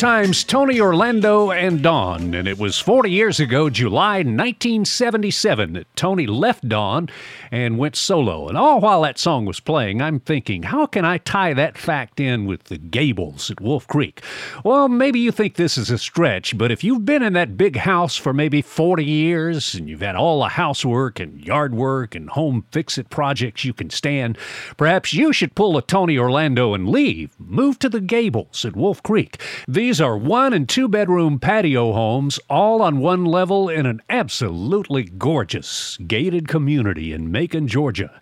three 0.00 0.08
times 0.20 0.44
Tony 0.44 0.78
Orlando 0.78 1.50
and 1.50 1.82
Dawn, 1.82 2.34
and 2.34 2.46
it 2.46 2.58
was 2.58 2.78
40 2.78 3.10
years 3.10 3.40
ago, 3.40 3.70
July 3.70 4.18
1977, 4.18 5.72
that 5.72 5.96
Tony 5.96 6.26
left 6.26 6.68
Dawn 6.68 7.08
and 7.50 7.78
went 7.78 7.96
solo. 7.96 8.46
And 8.46 8.58
all 8.58 8.80
while 8.80 9.00
that 9.00 9.18
song 9.18 9.46
was 9.46 9.60
playing, 9.60 10.02
I'm 10.02 10.20
thinking, 10.20 10.64
how 10.64 10.84
can 10.84 11.06
I 11.06 11.16
tie 11.16 11.54
that 11.54 11.78
fact 11.78 12.20
in 12.20 12.44
with 12.44 12.64
the 12.64 12.76
Gables 12.76 13.50
at 13.50 13.62
Wolf 13.62 13.86
Creek? 13.86 14.22
Well, 14.62 14.88
maybe 14.88 15.20
you 15.20 15.32
think 15.32 15.54
this 15.54 15.78
is 15.78 15.90
a 15.90 15.96
stretch, 15.96 16.58
but 16.58 16.70
if 16.70 16.84
you've 16.84 17.06
been 17.06 17.22
in 17.22 17.32
that 17.32 17.56
big 17.56 17.76
house 17.76 18.16
for 18.16 18.34
maybe 18.34 18.60
40 18.60 19.02
years 19.02 19.74
and 19.74 19.88
you've 19.88 20.02
had 20.02 20.16
all 20.16 20.40
the 20.40 20.50
housework 20.50 21.18
and 21.18 21.42
yard 21.42 21.74
work 21.74 22.14
and 22.14 22.28
home 22.28 22.66
fix 22.72 22.98
it 22.98 23.08
projects 23.08 23.64
you 23.64 23.72
can 23.72 23.88
stand, 23.88 24.36
perhaps 24.76 25.14
you 25.14 25.32
should 25.32 25.54
pull 25.54 25.78
a 25.78 25.82
Tony 25.82 26.18
Orlando 26.18 26.74
and 26.74 26.90
leave. 26.90 27.34
Move 27.38 27.78
to 27.78 27.88
the 27.88 28.02
Gables 28.02 28.66
at 28.66 28.76
Wolf 28.76 29.02
Creek. 29.02 29.40
These 29.66 29.98
are 29.98 30.09
one 30.16 30.52
and 30.52 30.68
two 30.68 30.88
bedroom 30.88 31.38
patio 31.38 31.92
homes, 31.92 32.38
all 32.48 32.82
on 32.82 32.98
one 32.98 33.24
level 33.24 33.68
in 33.68 33.86
an 33.86 34.00
absolutely 34.08 35.04
gorgeous 35.04 35.96
gated 36.06 36.48
community 36.48 37.12
in 37.12 37.30
Macon, 37.30 37.68
Georgia. 37.68 38.20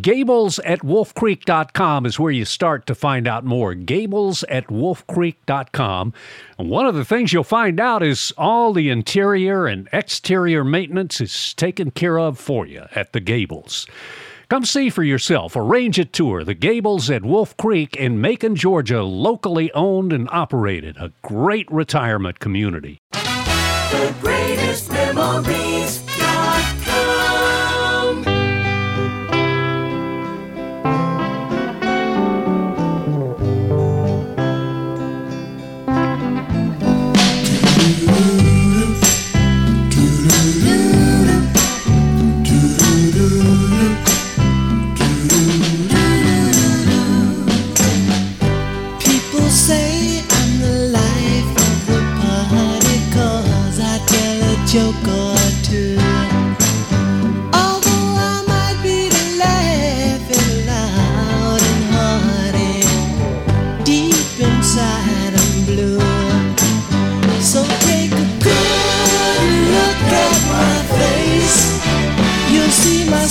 Gables 0.00 0.58
at 0.60 0.80
wolfcreek.com 0.80 2.06
is 2.06 2.18
where 2.18 2.32
you 2.32 2.44
start 2.44 2.86
to 2.86 2.94
find 2.94 3.26
out 3.26 3.44
more. 3.44 3.74
Gables 3.74 4.42
at 4.44 4.66
wolfcreek.com. 4.68 6.12
And 6.58 6.70
one 6.70 6.86
of 6.86 6.94
the 6.94 7.04
things 7.04 7.32
you'll 7.32 7.44
find 7.44 7.80
out 7.80 8.02
is 8.02 8.32
all 8.36 8.72
the 8.72 8.90
interior 8.90 9.66
and 9.66 9.88
exterior 9.92 10.64
maintenance 10.64 11.20
is 11.20 11.54
taken 11.54 11.90
care 11.90 12.18
of 12.18 12.38
for 12.38 12.66
you 12.66 12.84
at 12.94 13.12
the 13.12 13.20
Gables. 13.20 13.86
Come 14.50 14.64
see 14.64 14.88
for 14.88 15.02
yourself. 15.02 15.56
Arrange 15.56 15.98
a 15.98 16.06
tour. 16.06 16.42
The 16.42 16.54
Gables 16.54 17.10
at 17.10 17.22
Wolf 17.22 17.54
Creek 17.58 17.96
in 17.96 18.18
Macon, 18.18 18.56
Georgia, 18.56 19.02
locally 19.02 19.70
owned 19.72 20.10
and 20.10 20.26
operated. 20.32 20.96
A 20.96 21.12
great 21.22 21.70
retirement 21.70 22.38
community. 22.40 22.98
The 23.12 24.14
greatest 24.20 24.90
memories.com. 24.90 26.07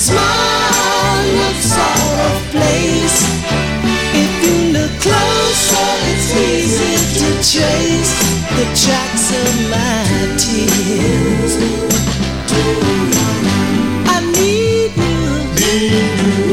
smile 0.08 1.26
looks 1.42 1.72
out 1.90 2.20
of 2.30 2.38
place. 2.56 3.20
If 4.24 4.32
you 4.46 4.56
look 4.76 4.94
closer, 5.04 5.90
it's 6.12 6.30
easy 6.50 6.96
to 7.20 7.28
trace 7.52 8.14
the 8.58 8.66
tracks 8.82 9.26
of 9.44 9.52
my 9.74 10.04
tears. 10.44 11.54
I 14.16 14.18
need 14.38 14.92
you, 15.04 15.18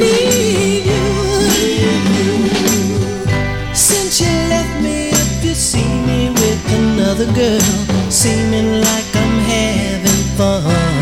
need 0.02 0.82
you. 0.90 1.04
Since 3.72 4.20
you 4.22 4.34
left 4.54 4.74
me, 4.82 4.98
if 5.22 5.44
you 5.44 5.54
see 5.54 5.90
me 6.08 6.20
with 6.40 6.62
another 6.82 7.28
girl, 7.40 7.70
seeming 8.10 8.80
like 8.80 9.10
I'm 9.22 9.34
having 9.52 10.22
fun. 10.38 10.93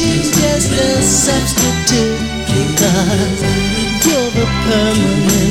She's 0.00 0.30
just 0.30 0.72
a 0.72 1.02
substitute. 1.02 2.18
Because 2.46 3.40
you're 4.06 4.30
the 4.38 4.46
permanent 4.64 5.49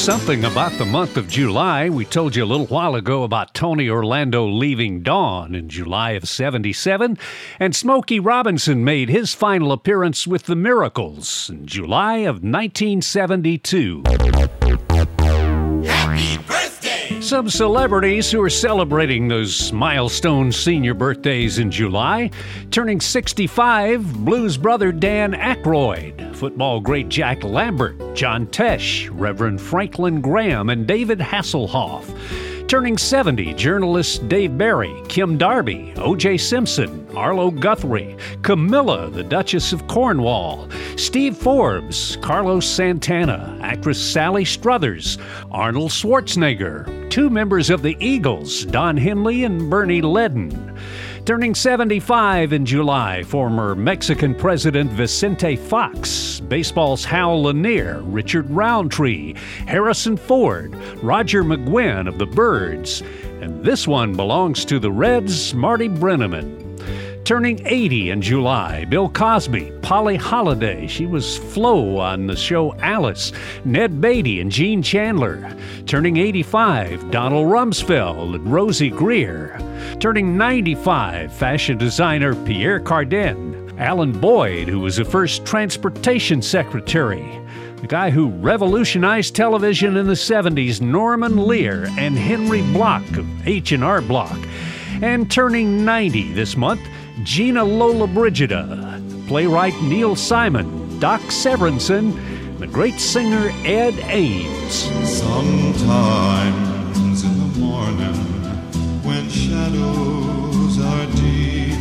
something 0.00 0.46
about 0.46 0.72
the 0.78 0.84
month 0.86 1.18
of 1.18 1.28
July. 1.28 1.90
We 1.90 2.06
told 2.06 2.34
you 2.34 2.42
a 2.42 2.46
little 2.46 2.68
while 2.68 2.94
ago 2.94 3.22
about 3.22 3.52
Tony 3.52 3.90
Orlando 3.90 4.46
leaving 4.46 5.02
Dawn 5.02 5.54
in 5.54 5.68
July 5.68 6.12
of 6.12 6.26
77, 6.26 7.18
and 7.58 7.76
Smokey 7.76 8.18
Robinson 8.18 8.82
made 8.82 9.10
his 9.10 9.34
final 9.34 9.72
appearance 9.72 10.26
with 10.26 10.44
the 10.44 10.56
Miracles 10.56 11.50
in 11.50 11.66
July 11.66 12.18
of 12.18 12.42
1972. 12.42 14.04
Some 17.20 17.50
celebrities 17.50 18.30
who 18.30 18.40
are 18.42 18.48
celebrating 18.48 19.28
those 19.28 19.72
milestone 19.72 20.50
senior 20.50 20.94
birthdays 20.94 21.58
in 21.58 21.70
July. 21.70 22.30
Turning 22.70 22.98
65, 22.98 24.24
blues 24.24 24.56
brother 24.56 24.90
Dan 24.90 25.34
Aykroyd, 25.34 26.34
football 26.34 26.80
great 26.80 27.10
Jack 27.10 27.44
Lambert, 27.44 28.14
John 28.14 28.46
Tesh, 28.46 29.10
Reverend 29.12 29.60
Franklin 29.60 30.22
Graham, 30.22 30.70
and 30.70 30.86
David 30.86 31.18
Hasselhoff. 31.18 32.49
Turning 32.70 32.96
70, 32.96 33.54
journalists 33.54 34.20
Dave 34.20 34.56
Barry, 34.56 35.02
Kim 35.08 35.36
Darby, 35.36 35.92
O.J. 35.96 36.38
Simpson, 36.38 37.04
Arlo 37.16 37.50
Guthrie, 37.50 38.16
Camilla, 38.42 39.10
the 39.10 39.24
Duchess 39.24 39.72
of 39.72 39.88
Cornwall, 39.88 40.68
Steve 40.96 41.36
Forbes, 41.36 42.14
Carlos 42.22 42.64
Santana, 42.64 43.58
actress 43.60 44.00
Sally 44.00 44.44
Struthers, 44.44 45.18
Arnold 45.50 45.90
Schwarzenegger, 45.90 47.10
two 47.10 47.28
members 47.28 47.70
of 47.70 47.82
the 47.82 47.96
Eagles, 47.98 48.64
Don 48.66 48.96
Henley 48.96 49.42
and 49.42 49.68
Bernie 49.68 50.00
Leadon. 50.00 50.78
Turning 51.26 51.54
75 51.54 52.54
in 52.54 52.64
July, 52.64 53.22
former 53.22 53.74
Mexican 53.74 54.34
President 54.34 54.90
Vicente 54.90 55.54
Fox, 55.54 56.40
baseball's 56.40 57.04
Hal 57.04 57.42
Lanier, 57.42 58.00
Richard 58.02 58.50
Roundtree, 58.50 59.34
Harrison 59.66 60.16
Ford, 60.16 60.74
Roger 61.02 61.44
McGuinn 61.44 62.08
of 62.08 62.18
the 62.18 62.26
Byrds, 62.26 63.02
and 63.42 63.62
this 63.62 63.86
one 63.86 64.16
belongs 64.16 64.64
to 64.64 64.78
the 64.78 64.90
Reds' 64.90 65.54
Marty 65.54 65.88
Brennaman. 65.88 66.69
Turning 67.24 67.64
80 67.66 68.10
in 68.10 68.22
July, 68.22 68.84
Bill 68.86 69.08
Cosby, 69.08 69.72
Polly 69.82 70.16
Holliday, 70.16 70.86
she 70.86 71.06
was 71.06 71.36
Flo 71.38 71.98
on 71.98 72.26
the 72.26 72.34
show 72.34 72.74
Alice, 72.76 73.32
Ned 73.64 74.00
Beatty 74.00 74.40
and 74.40 74.50
Gene 74.50 74.82
Chandler. 74.82 75.54
Turning 75.86 76.16
85, 76.16 77.10
Donald 77.10 77.46
Rumsfeld 77.46 78.34
and 78.34 78.46
Rosey 78.46 78.90
Grier. 78.90 79.58
Turning 80.00 80.36
95, 80.36 81.32
fashion 81.32 81.78
designer 81.78 82.34
Pierre 82.44 82.80
Cardin. 82.80 83.78
Alan 83.78 84.12
Boyd, 84.12 84.68
who 84.68 84.80
was 84.80 84.96
the 84.96 85.04
first 85.04 85.46
transportation 85.46 86.42
secretary. 86.42 87.40
The 87.76 87.86
guy 87.86 88.10
who 88.10 88.28
revolutionized 88.28 89.34
television 89.36 89.96
in 89.96 90.06
the 90.06 90.12
70s, 90.12 90.80
Norman 90.80 91.36
Lear 91.36 91.86
and 91.96 92.18
Henry 92.18 92.62
Bloch 92.72 93.08
of 93.16 93.48
H&R 93.48 94.00
Block. 94.02 94.38
And 95.00 95.30
turning 95.30 95.82
90 95.82 96.34
this 96.34 96.58
month, 96.58 96.82
Gina 97.24 97.64
Lollobrigida, 97.64 99.26
playwright 99.28 99.74
Neil 99.82 100.16
Simon, 100.16 100.98
Doc 100.98 101.20
Severinsen, 101.22 102.14
the 102.58 102.66
great 102.66 102.98
singer 102.98 103.50
Ed 103.64 103.94
Ames. 104.04 104.74
Sometimes 105.08 106.54
in 107.24 107.38
the 107.38 107.58
morning 107.58 108.14
when 109.04 109.28
shadows 109.28 110.80
are 110.80 111.06
deep, 111.16 111.74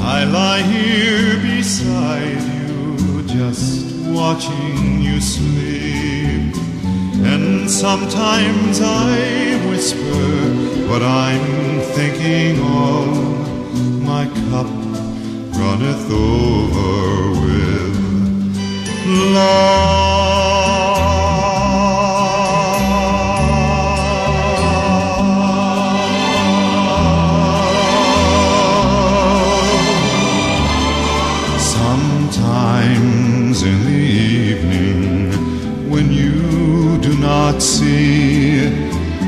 I 0.00 0.24
lie 0.24 0.62
here 0.62 1.40
beside 1.40 2.40
you, 2.42 3.22
just 3.26 3.96
watching 4.06 5.02
you 5.02 5.20
sleep. 5.20 6.54
And 7.22 7.68
sometimes 7.70 8.80
I 8.80 9.58
whisper 9.68 10.88
what 10.88 11.02
I'm 11.02 11.80
thinking. 11.94 12.69
My 14.20 14.26
cup 14.26 14.66
runneth 15.58 16.10
over 16.12 17.30
with 17.40 17.96
love. 19.34 19.98
Sometimes 31.58 33.62
in 33.62 33.84
the 33.86 34.04
evening, 34.50 35.32
when 35.90 36.12
you 36.12 36.98
do 36.98 37.16
not 37.16 37.62
see, 37.62 38.66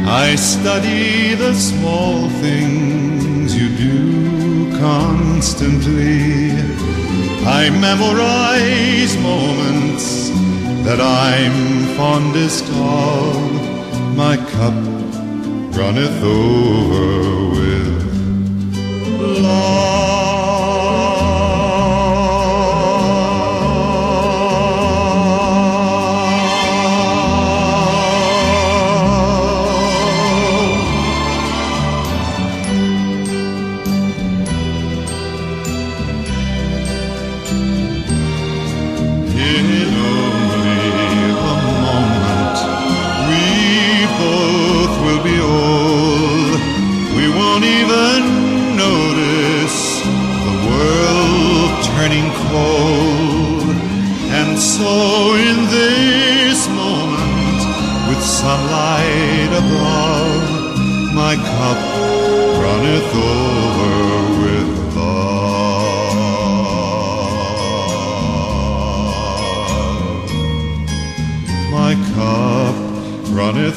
I 0.04 0.34
study 0.34 1.34
the 1.34 1.54
small 1.54 2.28
things 2.28 2.81
constantly. 4.82 6.50
I 7.60 7.70
memorize 7.70 9.16
moments 9.18 10.06
that 10.86 11.00
I'm 11.00 11.56
fondest 11.96 12.64
of. 12.70 13.36
My 14.16 14.36
cup 14.54 14.74
runneth 15.78 16.20
over 16.22 17.06
with 17.54 18.01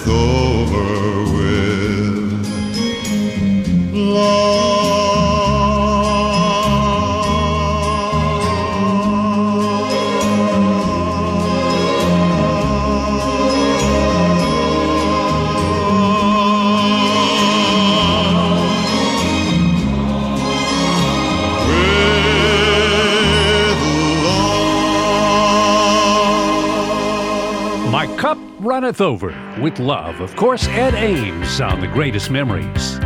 runneth 0.08 0.35
Over 28.86 29.34
with 29.60 29.80
Love. 29.80 30.20
Of 30.22 30.36
course, 30.36 30.68
Ed 30.68 30.94
Ames 30.94 31.60
on 31.60 31.82
the 31.82 31.88
greatest 31.88 32.30
memories. 32.30 33.00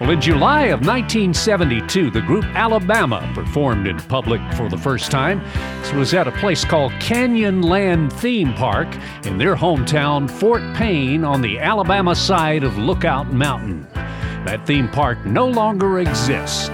Well, 0.00 0.10
in 0.10 0.20
July 0.20 0.64
of 0.64 0.80
1972, 0.80 2.10
the 2.10 2.22
group 2.22 2.44
Alabama 2.54 3.30
performed 3.34 3.86
in 3.86 3.98
public 3.98 4.40
for 4.54 4.70
the 4.70 4.78
first 4.78 5.10
time. 5.10 5.40
This 5.82 5.92
was 5.92 6.14
at 6.14 6.26
a 6.26 6.32
place 6.32 6.64
called 6.64 6.92
Canyonland 6.92 8.12
Theme 8.14 8.54
Park 8.54 8.88
in 9.26 9.36
their 9.36 9.54
hometown, 9.54 10.30
Fort 10.30 10.62
Payne, 10.74 11.22
on 11.22 11.42
the 11.42 11.58
Alabama 11.58 12.14
side 12.14 12.64
of 12.64 12.78
Lookout 12.78 13.30
Mountain. 13.30 13.86
That 14.46 14.64
theme 14.64 14.88
park 14.88 15.26
no 15.26 15.46
longer 15.46 15.98
exists. 15.98 16.68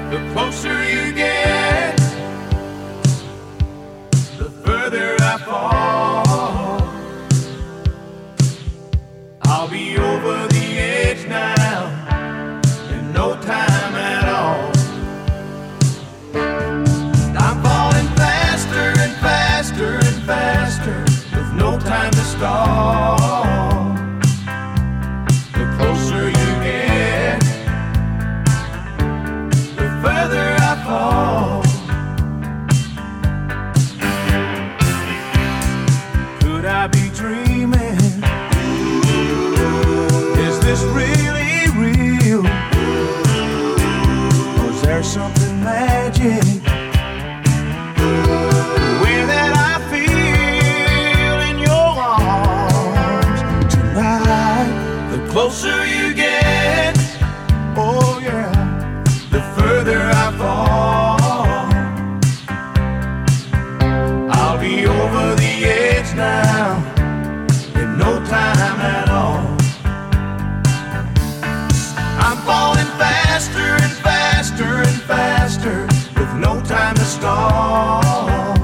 Stall. 77.13 78.55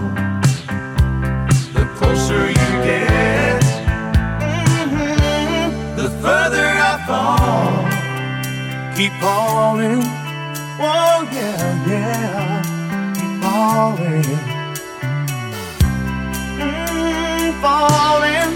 The 1.77 1.85
closer 1.97 2.43
you 2.49 2.71
get, 2.89 3.61
the 6.01 6.09
further 6.23 6.69
I 6.91 6.95
fall. 7.07 7.77
Keep 8.97 9.13
falling, 9.23 10.03
oh 10.91 11.19
yeah, 11.37 11.91
yeah, 11.93 12.63
keep 13.17 13.33
falling. 13.43 14.31
Mm, 16.63 17.49
falling, 17.65 18.53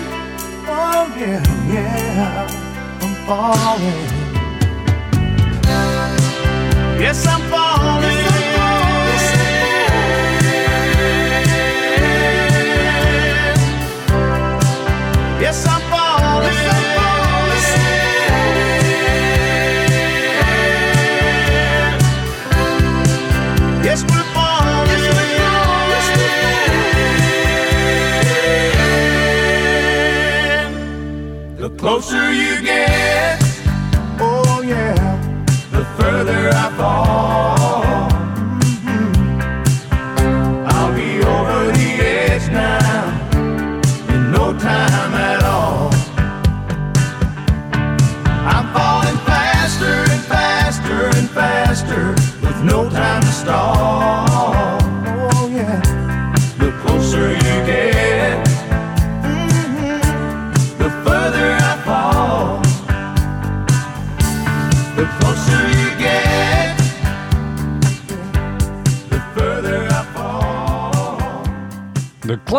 oh 0.78 1.04
yeah, 1.20 1.42
yeah, 1.74 3.02
I'm 3.02 3.14
falling. 3.28 4.02
Yes, 7.04 7.26
I'm 7.26 7.42
falling. 7.50 7.71
Closer 31.82 32.32
you 32.32 32.61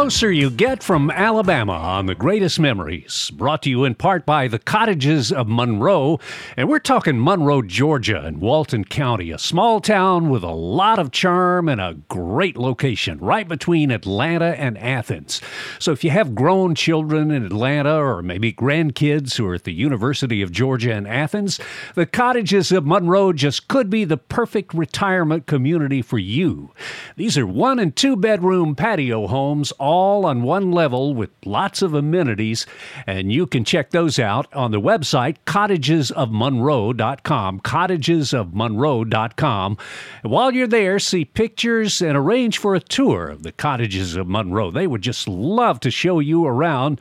closer 0.03 0.33
you 0.33 0.49
get 0.49 0.83
from 0.83 1.09
Alabama 1.09 1.71
on 1.71 2.07
the 2.07 2.13
greatest 2.13 2.59
memories, 2.59 3.31
brought 3.35 3.63
to 3.63 3.69
you 3.69 3.85
in 3.85 3.95
part 3.95 4.25
by 4.25 4.49
the 4.49 4.59
Cottages 4.59 5.31
of 5.31 5.47
Monroe. 5.47 6.19
And 6.57 6.67
we're 6.67 6.79
talking 6.79 7.23
Monroe, 7.23 7.61
Georgia, 7.61 8.27
in 8.27 8.41
Walton 8.41 8.83
County, 8.83 9.31
a 9.31 9.37
small 9.37 9.79
town 9.79 10.29
with 10.29 10.43
a 10.43 10.51
lot 10.51 10.99
of 10.99 11.11
charm 11.11 11.69
and 11.69 11.79
a 11.79 11.93
great 12.09 12.57
location 12.57 13.17
right 13.19 13.47
between 13.47 13.91
Atlanta 13.91 14.59
and 14.59 14.77
Athens. 14.77 15.39
So 15.79 15.93
if 15.93 16.03
you 16.03 16.09
have 16.09 16.35
grown 16.35 16.75
children 16.75 17.31
in 17.31 17.45
Atlanta 17.45 17.95
or 17.95 18.21
maybe 18.21 18.51
grandkids 18.51 19.37
who 19.37 19.47
are 19.47 19.55
at 19.55 19.63
the 19.63 19.71
University 19.71 20.41
of 20.41 20.51
Georgia 20.51 20.91
in 20.91 21.07
Athens, 21.07 21.61
the 21.95 22.05
Cottages 22.05 22.73
of 22.73 22.85
Monroe 22.85 23.31
just 23.31 23.69
could 23.69 23.89
be 23.89 24.03
the 24.03 24.17
perfect 24.17 24.73
retirement 24.73 25.45
community 25.45 26.01
for 26.01 26.17
you. 26.17 26.71
These 27.15 27.37
are 27.37 27.47
one 27.47 27.79
and 27.79 27.95
two 27.95 28.17
bedroom 28.17 28.75
patio 28.75 29.27
homes, 29.27 29.71
all 29.79 29.92
on 29.93 30.43
one 30.43 30.71
level 30.71 31.13
with 31.13 31.29
lots 31.45 31.81
of 31.81 31.93
amenities, 31.93 32.65
and 33.05 33.31
you 33.31 33.47
can 33.47 33.63
check 33.63 33.91
those 33.91 34.19
out 34.19 34.53
on 34.53 34.71
the 34.71 34.81
website 34.81 35.37
cottagesofmonroe.com. 35.45 37.59
Cottagesofmonroe.com. 37.59 39.77
And 40.23 40.31
while 40.31 40.53
you're 40.53 40.67
there, 40.67 40.99
see 40.99 41.25
pictures 41.25 42.01
and 42.01 42.17
arrange 42.17 42.57
for 42.57 42.75
a 42.75 42.79
tour 42.79 43.29
of 43.29 43.43
the 43.43 43.51
Cottages 43.51 44.15
of 44.15 44.27
Monroe. 44.27 44.71
They 44.71 44.87
would 44.87 45.01
just 45.01 45.27
love 45.27 45.79
to 45.81 45.91
show 45.91 46.19
you 46.19 46.45
around, 46.45 46.99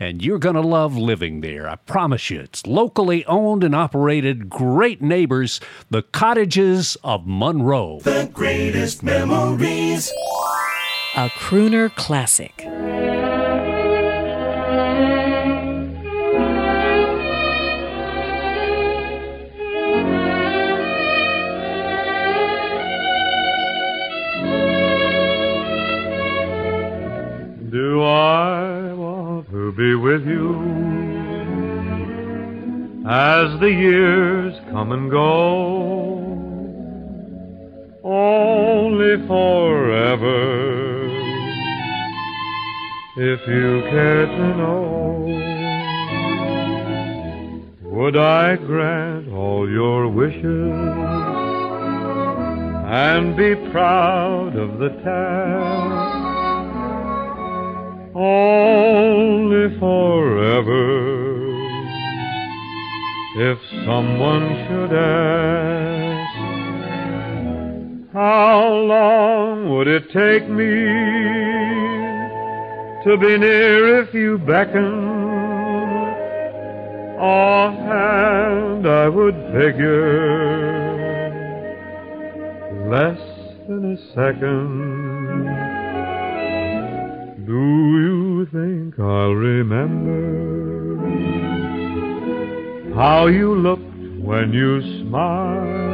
and 0.00 0.22
you're 0.22 0.38
going 0.38 0.56
to 0.56 0.60
love 0.60 0.96
living 0.96 1.40
there. 1.40 1.68
I 1.68 1.76
promise 1.76 2.30
you. 2.30 2.40
It's 2.40 2.66
locally 2.66 3.24
owned 3.26 3.64
and 3.64 3.74
operated, 3.74 4.48
great 4.48 5.00
neighbors, 5.00 5.60
the 5.90 6.02
Cottages 6.02 6.96
of 7.04 7.22
Monroe. 7.26 8.00
The 8.00 8.30
greatest 8.32 9.02
memories. 9.02 10.12
A 11.14 11.28
crooner 11.28 11.94
classic. 11.94 12.56
Do 27.70 28.02
I 28.02 28.94
want 28.94 29.50
to 29.50 29.72
be 29.72 29.94
with 29.94 30.26
you 30.26 30.54
as 33.06 33.60
the 33.60 33.70
years 33.70 34.58
come 34.70 34.92
and 34.92 35.10
go? 35.10 36.22
Only 38.02 39.26
forever. 39.26 41.01
If 43.16 43.40
you 43.46 43.82
care 43.90 44.26
to 44.26 44.56
know, 44.56 45.26
would 47.82 48.16
I 48.16 48.56
grant 48.56 49.28
all 49.32 49.70
your 49.70 50.08
wishes 50.08 50.72
and 52.84 53.36
be 53.36 53.54
proud 53.70 54.56
of 54.56 54.78
the 54.78 54.88
task? 55.04 56.22
only 58.14 59.78
forever. 59.78 61.22
If 63.34 63.58
someone 63.86 64.66
should 64.68 64.92
ask, 64.92 66.34
how 68.12 68.68
long 68.68 69.70
would 69.74 69.88
it 69.88 70.10
take 70.12 70.48
me 70.48 72.11
to 73.04 73.16
be 73.18 73.36
near 73.36 74.00
if 74.02 74.14
you 74.14 74.38
beckon? 74.38 75.10
Offhand, 77.18 78.86
I 78.86 79.08
would 79.08 79.34
figure 79.52 80.52
less 82.88 83.18
than 83.68 83.92
a 83.92 83.96
second. 84.14 85.46
Do 87.46 87.52
you 87.52 88.46
think 88.52 88.98
I'll 89.00 89.34
remember 89.34 90.12
how 92.94 93.26
you 93.26 93.54
looked 93.54 93.82
when 94.22 94.52
you 94.52 94.80
smiled? 95.00 95.90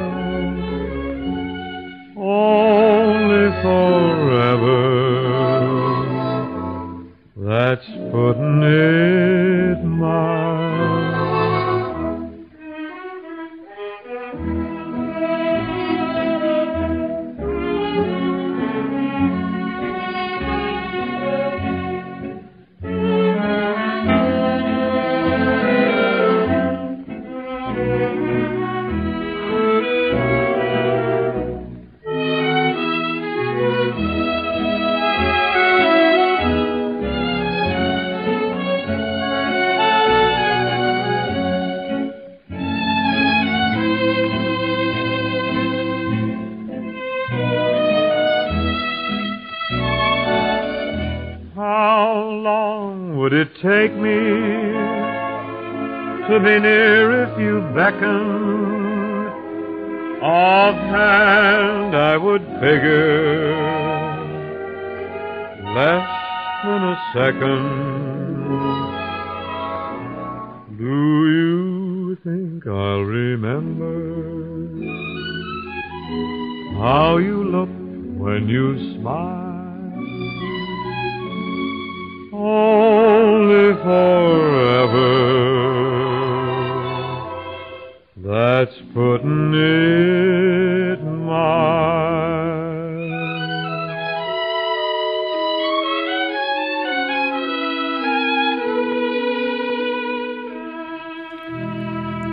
Only 2.19 3.51
forever. 3.63 4.88
That's 8.19 9.28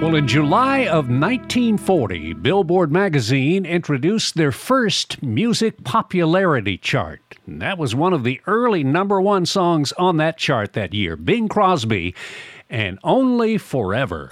Well, 0.02 0.16
in 0.16 0.28
July 0.28 0.80
of 0.82 1.10
1940, 1.10 2.34
Billboard 2.34 2.92
magazine 2.92 3.66
introduced 3.66 4.36
their 4.36 4.52
first 4.52 5.24
music 5.24 5.84
popularity 5.84 6.78
chart. 6.78 7.22
And 7.48 7.62
that 7.62 7.78
was 7.78 7.96
one 7.96 8.14
of 8.14 8.24
the 8.24 8.42
early 8.46 8.84
number 8.84 9.22
one 9.22 9.46
songs 9.46 9.94
on 9.94 10.18
that 10.18 10.38
chart 10.38 10.74
that 10.74 10.94
year 10.94 11.16
Bing 11.16 11.48
Crosby 11.48 12.14
and 12.70 13.00
Only 13.04 13.58
Forever. 13.58 14.32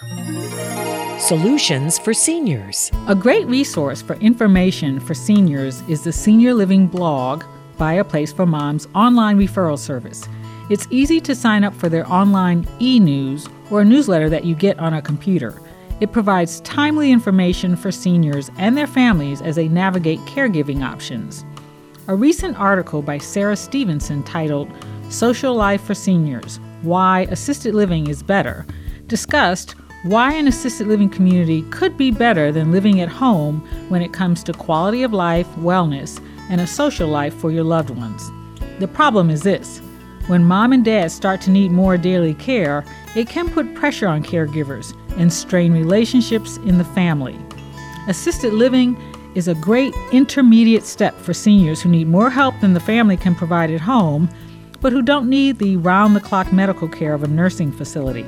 Solutions 1.17 1.97
for 1.97 2.13
seniors. 2.13 2.91
A 3.07 3.15
great 3.15 3.47
resource 3.47 4.01
for 4.01 4.15
information 4.15 4.99
for 4.99 5.13
seniors 5.13 5.81
is 5.87 6.03
the 6.03 6.11
Senior 6.11 6.53
Living 6.53 6.87
blog 6.87 7.45
by 7.77 7.93
A 7.93 8.03
Place 8.03 8.33
for 8.33 8.45
Moms 8.45 8.87
online 8.93 9.37
referral 9.37 9.79
service. 9.79 10.27
It's 10.69 10.87
easy 10.89 11.19
to 11.21 11.35
sign 11.35 11.65
up 11.65 11.75
for 11.75 11.89
their 11.89 12.09
online 12.09 12.65
e 12.79 12.97
news 12.99 13.47
or 13.69 13.81
a 13.81 13.85
newsletter 13.85 14.29
that 14.29 14.45
you 14.45 14.55
get 14.55 14.79
on 14.79 14.93
a 14.93 15.01
computer. 15.01 15.61
It 15.99 16.13
provides 16.13 16.61
timely 16.61 17.11
information 17.11 17.75
for 17.75 17.91
seniors 17.91 18.49
and 18.57 18.77
their 18.77 18.87
families 18.87 19.41
as 19.41 19.57
they 19.57 19.67
navigate 19.67 20.19
caregiving 20.21 20.81
options. 20.81 21.43
A 22.07 22.15
recent 22.15 22.57
article 22.57 23.01
by 23.01 23.17
Sarah 23.17 23.57
Stevenson 23.57 24.23
titled 24.23 24.69
Social 25.09 25.53
Life 25.53 25.81
for 25.83 25.93
Seniors 25.93 26.61
Why 26.81 27.27
Assisted 27.29 27.75
Living 27.75 28.07
is 28.07 28.23
Better 28.23 28.65
discussed 29.07 29.75
why 30.03 30.33
an 30.33 30.47
assisted 30.47 30.87
living 30.87 31.09
community 31.09 31.61
could 31.71 31.97
be 31.97 32.09
better 32.09 32.51
than 32.51 32.71
living 32.71 33.01
at 33.01 33.09
home 33.09 33.59
when 33.89 34.01
it 34.01 34.11
comes 34.11 34.43
to 34.43 34.53
quality 34.53 35.03
of 35.03 35.13
life, 35.13 35.47
wellness, 35.55 36.21
and 36.49 36.59
a 36.59 36.67
social 36.67 37.07
life 37.07 37.33
for 37.33 37.51
your 37.51 37.63
loved 37.63 37.89
ones. 37.89 38.31
The 38.79 38.87
problem 38.87 39.29
is 39.29 39.43
this 39.43 39.81
when 40.27 40.45
mom 40.45 40.71
and 40.71 40.85
dad 40.85 41.11
start 41.11 41.41
to 41.41 41.51
need 41.51 41.71
more 41.71 41.97
daily 41.97 42.33
care, 42.35 42.85
it 43.15 43.27
can 43.27 43.49
put 43.49 43.75
pressure 43.75 44.07
on 44.07 44.23
caregivers 44.23 44.95
and 45.17 45.31
strain 45.31 45.73
relationships 45.73 46.57
in 46.57 46.77
the 46.77 46.85
family. 46.85 47.37
Assisted 48.07 48.53
living 48.53 48.97
is 49.35 49.47
a 49.47 49.55
great 49.55 49.93
intermediate 50.11 50.85
step 50.85 51.13
for 51.15 51.33
seniors 51.33 51.81
who 51.81 51.89
need 51.89 52.07
more 52.07 52.29
help 52.29 52.57
than 52.61 52.73
the 52.73 52.79
family 52.79 53.17
can 53.17 53.35
provide 53.35 53.71
at 53.71 53.81
home, 53.81 54.29
but 54.79 54.93
who 54.93 55.01
don't 55.01 55.29
need 55.29 55.59
the 55.59 55.75
round 55.77 56.15
the 56.15 56.21
clock 56.21 56.53
medical 56.53 56.87
care 56.87 57.13
of 57.13 57.23
a 57.23 57.27
nursing 57.27 57.71
facility. 57.71 58.25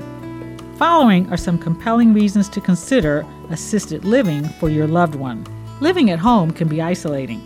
Following 0.78 1.32
are 1.32 1.38
some 1.38 1.58
compelling 1.58 2.14
reasons 2.14 2.50
to 2.50 2.60
consider 2.60 3.26
assisted 3.50 4.04
living 4.04 4.44
for 4.60 4.70
your 4.70 4.88
loved 4.88 5.16
one. 5.16 5.46
Living 5.80 6.10
at 6.10 6.20
home 6.20 6.52
can 6.52 6.68
be 6.68 6.82
isolating. 6.82 7.42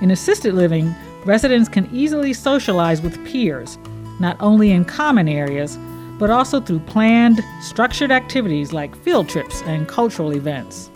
In 0.00 0.10
assisted 0.10 0.54
living, 0.54 0.94
residents 1.26 1.68
can 1.68 1.88
easily 1.92 2.32
socialize 2.32 3.02
with 3.02 3.22
peers, 3.26 3.78
not 4.20 4.36
only 4.40 4.70
in 4.70 4.84
common 4.84 5.28
areas, 5.28 5.76
but 6.18 6.30
also 6.30 6.60
through 6.60 6.78
planned, 6.80 7.42
structured 7.60 8.10
activities 8.10 8.72
like 8.72 8.96
field 9.02 9.28
trips 9.28 9.62
and 9.62 9.88
cultural 9.88 10.32
events. 10.32 10.90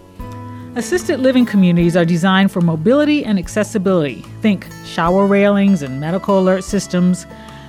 Assisted 0.76 1.18
living 1.18 1.44
communities 1.44 1.96
are 1.96 2.04
designed 2.04 2.52
for 2.52 2.60
mobility 2.60 3.24
and 3.24 3.38
accessibility. 3.38 4.22
Think 4.40 4.66
shower 4.84 5.26
railings 5.26 5.82
and 5.82 6.00
medical 6.00 6.38
alert 6.38 6.62
systems, 6.62 7.26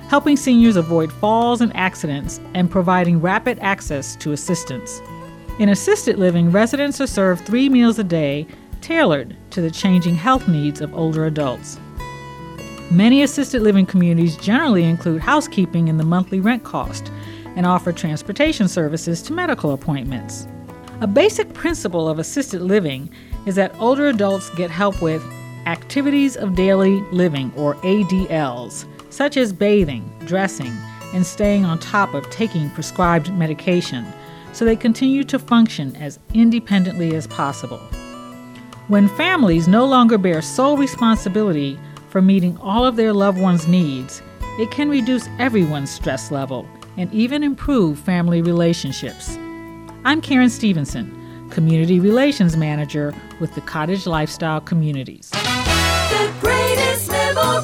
helping 0.08 0.36
seniors 0.36 0.76
avoid 0.76 1.12
falls 1.12 1.60
and 1.60 1.74
accidents 1.76 2.40
and 2.54 2.70
providing 2.70 3.20
rapid 3.20 3.58
access 3.58 4.14
to 4.16 4.32
assistance. 4.32 5.02
In 5.58 5.68
assisted 5.68 6.16
living, 6.16 6.50
residents 6.52 7.00
are 7.00 7.06
served 7.08 7.44
three 7.44 7.68
meals 7.68 7.98
a 7.98 8.04
day 8.04 8.46
tailored 8.80 9.36
to 9.50 9.60
the 9.60 9.70
changing 9.70 10.14
health 10.14 10.46
needs 10.46 10.80
of 10.80 10.94
older 10.94 11.26
adults. 11.26 11.78
Many 12.92 13.22
assisted 13.22 13.62
living 13.62 13.86
communities 13.86 14.36
generally 14.36 14.84
include 14.84 15.22
housekeeping 15.22 15.88
in 15.88 15.96
the 15.96 16.04
monthly 16.04 16.40
rent 16.40 16.62
cost 16.62 17.10
and 17.56 17.64
offer 17.64 17.90
transportation 17.90 18.68
services 18.68 19.22
to 19.22 19.32
medical 19.32 19.72
appointments. 19.72 20.46
A 21.00 21.06
basic 21.06 21.54
principle 21.54 22.06
of 22.06 22.18
assisted 22.18 22.60
living 22.60 23.08
is 23.46 23.54
that 23.54 23.74
older 23.78 24.08
adults 24.08 24.50
get 24.56 24.70
help 24.70 25.00
with 25.00 25.24
activities 25.64 26.36
of 26.36 26.54
daily 26.54 27.00
living, 27.12 27.50
or 27.56 27.76
ADLs, 27.76 28.84
such 29.10 29.38
as 29.38 29.54
bathing, 29.54 30.04
dressing, 30.26 30.76
and 31.14 31.24
staying 31.24 31.64
on 31.64 31.78
top 31.78 32.12
of 32.12 32.28
taking 32.28 32.68
prescribed 32.70 33.32
medication, 33.32 34.04
so 34.52 34.66
they 34.66 34.76
continue 34.76 35.24
to 35.24 35.38
function 35.38 35.96
as 35.96 36.18
independently 36.34 37.14
as 37.14 37.26
possible. 37.26 37.80
When 38.88 39.08
families 39.08 39.66
no 39.66 39.86
longer 39.86 40.18
bear 40.18 40.42
sole 40.42 40.76
responsibility 40.76 41.78
for 42.12 42.20
meeting 42.20 42.58
all 42.58 42.84
of 42.84 42.96
their 42.96 43.14
loved 43.14 43.40
ones' 43.40 43.66
needs, 43.66 44.20
it 44.58 44.70
can 44.70 44.90
reduce 44.90 45.26
everyone's 45.38 45.90
stress 45.90 46.30
level 46.30 46.68
and 46.98 47.10
even 47.10 47.42
improve 47.42 47.98
family 47.98 48.42
relationships. 48.42 49.38
I'm 50.04 50.20
Karen 50.20 50.50
Stevenson, 50.50 51.48
Community 51.48 52.00
Relations 52.00 52.54
Manager 52.54 53.14
with 53.40 53.54
the 53.54 53.62
Cottage 53.62 54.06
Lifestyle 54.06 54.60
Communities. 54.60 55.30
The 55.30 56.30
greatest 56.42 57.10
memories. 57.10 57.62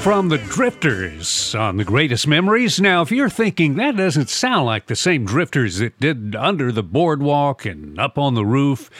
From 0.00 0.28
the 0.28 0.38
Drifters 0.38 1.54
on 1.54 1.76
the 1.76 1.84
greatest 1.84 2.26
memories. 2.26 2.80
Now, 2.80 3.02
if 3.02 3.10
you're 3.10 3.28
thinking 3.28 3.74
that 3.74 3.96
doesn't 3.96 4.30
sound 4.30 4.66
like 4.66 4.86
the 4.86 4.96
same 4.96 5.24
Drifters 5.24 5.78
that 5.78 5.98
did 5.98 6.36
Under 6.36 6.70
the 6.70 6.82
Boardwalk 6.82 7.64
and 7.66 7.98
Up 7.98 8.16
on 8.16 8.34
the 8.34 8.44
Roof, 8.44 8.90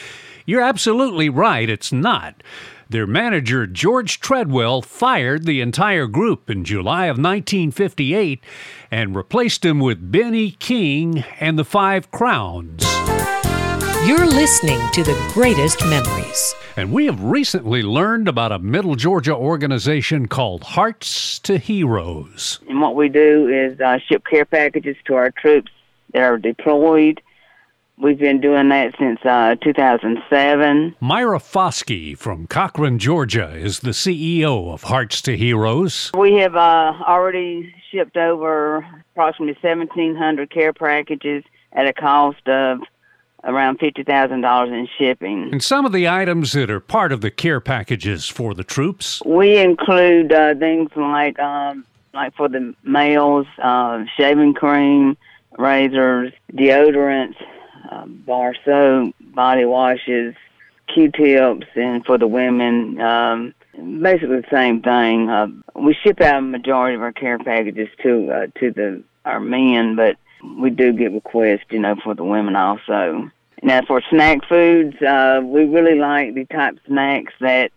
you're 0.44 0.62
absolutely 0.62 1.28
right, 1.28 1.70
it's 1.70 1.92
not. 1.92 2.42
Their 2.88 3.06
manager, 3.06 3.66
George 3.66 4.18
Treadwell, 4.18 4.82
fired 4.82 5.44
the 5.44 5.60
entire 5.60 6.06
group 6.06 6.50
in 6.50 6.64
July 6.64 7.06
of 7.06 7.16
1958 7.16 8.42
and 8.90 9.14
replaced 9.14 9.64
him 9.64 9.78
with 9.78 10.10
Benny 10.10 10.50
King 10.52 11.24
and 11.38 11.58
the 11.58 11.64
Five 11.64 12.10
Crowns. 12.10 12.97
You're 14.06 14.26
listening 14.26 14.78
to 14.92 15.02
the 15.02 15.30
greatest 15.34 15.84
memories. 15.84 16.54
And 16.76 16.92
we 16.92 17.06
have 17.06 17.20
recently 17.20 17.82
learned 17.82 18.28
about 18.28 18.52
a 18.52 18.58
Middle 18.60 18.94
Georgia 18.94 19.34
organization 19.34 20.28
called 20.28 20.62
Hearts 20.62 21.40
to 21.40 21.58
Heroes. 21.58 22.60
And 22.68 22.80
what 22.80 22.94
we 22.94 23.08
do 23.08 23.48
is 23.48 23.78
uh, 23.80 23.98
ship 23.98 24.24
care 24.24 24.44
packages 24.44 24.96
to 25.06 25.14
our 25.14 25.32
troops 25.32 25.72
that 26.12 26.22
are 26.22 26.38
deployed. 26.38 27.20
We've 27.98 28.18
been 28.18 28.40
doing 28.40 28.68
that 28.68 28.94
since 29.00 29.18
uh, 29.24 29.56
2007. 29.62 30.94
Myra 31.00 31.40
Foskey 31.40 32.16
from 32.16 32.46
Cochran, 32.46 33.00
Georgia, 33.00 33.52
is 33.52 33.80
the 33.80 33.90
CEO 33.90 34.72
of 34.72 34.84
Hearts 34.84 35.20
to 35.22 35.36
Heroes. 35.36 36.12
We 36.16 36.34
have 36.34 36.54
uh, 36.54 36.94
already 37.04 37.74
shipped 37.90 38.16
over 38.16 38.86
approximately 39.12 39.58
1,700 39.60 40.50
care 40.50 40.72
packages 40.72 41.42
at 41.72 41.88
a 41.88 41.92
cost 41.92 42.48
of 42.48 42.78
around 43.48 43.78
$50,000 43.78 44.72
in 44.72 44.88
shipping. 44.98 45.48
And 45.50 45.62
some 45.62 45.86
of 45.86 45.92
the 45.92 46.06
items 46.06 46.52
that 46.52 46.70
are 46.70 46.80
part 46.80 47.12
of 47.12 47.22
the 47.22 47.30
care 47.30 47.60
packages 47.60 48.28
for 48.28 48.54
the 48.54 48.62
troops. 48.62 49.22
We 49.24 49.58
include 49.58 50.32
uh, 50.32 50.54
things 50.54 50.90
like 50.94 51.38
um, 51.38 51.84
like 52.12 52.34
for 52.36 52.48
the 52.48 52.74
males, 52.84 53.46
uh, 53.62 54.04
shaving 54.16 54.54
cream, 54.54 55.16
razors, 55.58 56.32
deodorants, 56.52 57.36
uh, 57.90 58.06
bar 58.06 58.54
soap, 58.64 59.14
body 59.20 59.64
washes, 59.64 60.34
Q-tips, 60.92 61.66
and 61.74 62.04
for 62.04 62.18
the 62.18 62.26
women, 62.26 63.00
um, 63.00 63.54
basically 64.00 64.40
the 64.40 64.46
same 64.50 64.82
thing. 64.82 65.30
Uh, 65.30 65.48
we 65.74 65.94
ship 65.94 66.20
out 66.20 66.38
a 66.38 66.42
majority 66.42 66.96
of 66.96 67.02
our 67.02 67.12
care 67.12 67.38
packages 67.38 67.88
to 68.02 68.30
uh, 68.30 68.46
to 68.58 68.72
the 68.72 69.02
our 69.24 69.40
men, 69.40 69.96
but 69.96 70.16
we 70.58 70.70
do 70.70 70.92
get 70.92 71.12
requests, 71.12 71.64
you 71.70 71.78
know, 71.78 71.96
for 72.02 72.14
the 72.14 72.24
women 72.24 72.56
also. 72.56 73.30
Now, 73.62 73.82
for 73.82 74.02
snack 74.10 74.46
foods, 74.48 75.00
uh, 75.02 75.40
we 75.42 75.64
really 75.64 75.98
like 75.98 76.34
the 76.34 76.44
type 76.44 76.74
of 76.74 76.80
snacks 76.86 77.32
that 77.40 77.72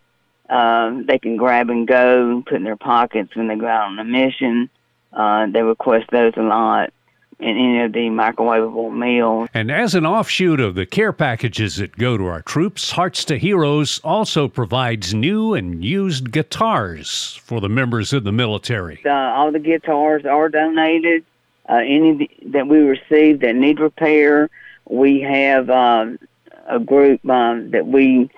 uh, 0.50 1.02
they 1.06 1.18
can 1.18 1.38
grab 1.38 1.70
and 1.70 1.88
go 1.88 2.30
and 2.30 2.46
put 2.46 2.56
in 2.56 2.64
their 2.64 2.76
pockets 2.76 3.36
when 3.36 3.48
they 3.48 3.56
go 3.56 3.68
out 3.68 3.88
on 3.88 4.00
a 4.00 4.04
mission. 4.04 4.70
Uh, 5.14 5.48
they 5.48 5.62
request 5.62 6.10
those 6.12 6.34
a 6.38 6.42
lot 6.42 6.92
in 7.40 7.58
any 7.58 7.82
of 7.82 7.92
the 7.92 8.08
microwavable 8.10 8.96
meals. 8.96 9.50
And 9.54 9.72
as 9.72 9.96
an 9.96 10.06
offshoot 10.06 10.60
of 10.60 10.76
the 10.76 10.86
care 10.86 11.12
packages 11.12 11.78
that 11.78 11.98
go 11.98 12.16
to 12.16 12.28
our 12.28 12.42
troops, 12.44 12.92
Hearts 12.92 13.26
to 13.26 13.38
Heroes 13.38 14.00
also 14.04 14.48
provides 14.48 15.14
new 15.14 15.56
and 15.56 15.84
used 15.84 16.32
guitars 16.32 17.40
for 17.44 17.60
the 17.60 17.70
members 17.70 18.14
of 18.14 18.24
the 18.24 18.32
military. 18.32 19.02
Uh, 19.04 19.10
all 19.10 19.52
the 19.52 19.60
guitars 19.60 20.26
are 20.26 20.50
donated. 20.50 21.26
Uh, 21.68 21.76
any 21.76 22.30
that 22.48 22.68
we 22.68 22.80
receive 22.80 23.40
that 23.40 23.56
need 23.56 23.80
repair, 23.80 24.50
we 24.92 25.22
have 25.22 25.70
um, 25.70 26.20
a 26.68 26.80
group 26.80 27.28
um, 27.30 27.72
that 27.72 27.88
we 27.88 28.30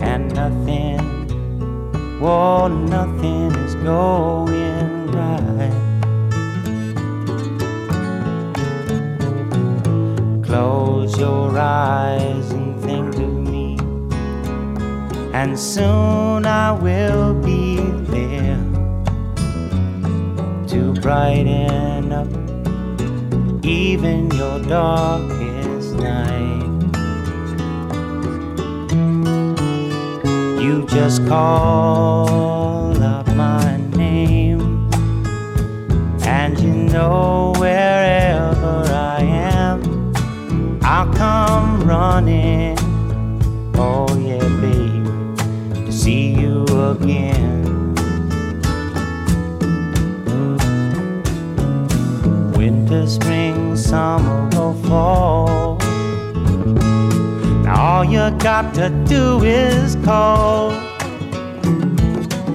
and 0.03 0.33
nothing 0.35 0.99
whoa 2.19 2.67
nothing 2.67 3.51
is 3.63 3.75
going 3.75 5.00
right 5.13 5.73
close 10.43 11.17
your 11.17 11.57
eyes 11.57 12.51
and 12.51 12.81
think 12.81 13.15
of 13.15 13.33
me 13.53 13.77
and 15.33 15.57
soon 15.57 16.45
I 16.45 16.71
will 16.71 17.33
be 17.33 17.77
there 18.15 18.57
to 20.67 20.93
brighten 21.01 22.11
up 22.11 22.27
even 23.63 24.31
your 24.31 24.59
darkest 24.63 25.95
night. 25.95 26.67
You 30.61 30.85
just 30.87 31.25
call 31.27 32.90
know 36.91 37.53
wherever 37.57 38.83
I 38.91 39.21
am, 39.21 40.13
I'll 40.83 41.13
come 41.13 41.87
running. 41.87 42.77
Oh, 43.75 44.07
yeah, 44.17 44.47
baby, 44.59 45.85
to 45.85 45.91
see 45.91 46.33
you 46.33 46.65
again. 46.65 47.61
winter, 52.61 53.07
spring, 53.07 53.75
summer, 53.75 54.47
or 54.55 54.75
fall. 54.85 55.77
Now 57.63 57.81
all 57.81 58.05
you 58.05 58.29
got 58.37 58.75
to 58.75 58.89
do 59.07 59.41
is 59.43 59.95
call, 60.05 60.71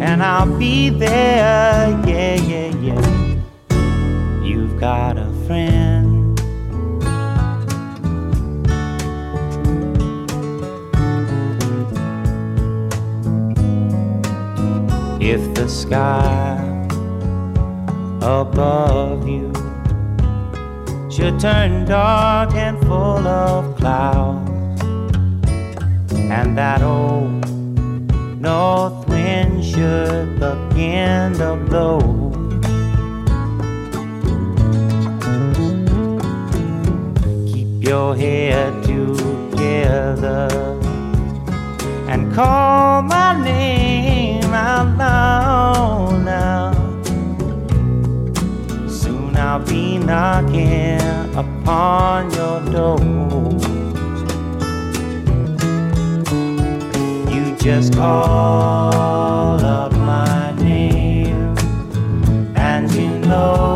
and 0.01 0.22
I'll 0.22 0.57
be 0.59 0.91
there. 0.91 1.89
Yeah, 2.07 2.37
yeah, 2.37 2.74
yeah. 2.76 3.16
Got 4.79 5.16
a 5.16 5.33
friend. 5.47 6.39
If 15.18 15.55
the 15.55 15.66
sky 15.66 16.59
above 18.20 19.27
you 19.27 19.51
should 21.11 21.41
turn 21.41 21.87
dark 21.87 22.55
and 22.55 22.79
full 22.87 23.27
of 23.27 23.77
clouds, 23.79 24.83
and 26.12 26.57
that 26.59 26.83
old 26.83 27.49
north 28.39 29.09
wind 29.09 29.64
should 29.64 30.39
begin 30.39 31.33
to 31.39 31.57
blow. 31.66 32.26
Keep 37.87 37.93
your 37.93 38.16
head 38.16 38.82
together 38.82 40.49
and 42.09 42.34
call 42.34 43.03
my 43.03 43.41
name 43.45 44.43
around 44.53 44.99
now, 44.99 46.11
now. 46.24 46.72
Soon 48.89 49.37
I'll 49.37 49.61
be 49.61 49.99
knocking 49.99 51.01
upon 51.37 52.32
your 52.32 52.61
door. 52.72 52.99
You 57.32 57.57
just 57.57 57.95
call 57.95 59.64
up 59.64 59.93
my 59.93 60.53
name, 60.59 61.55
and 62.57 62.91
you 62.91 63.11
know 63.28 63.76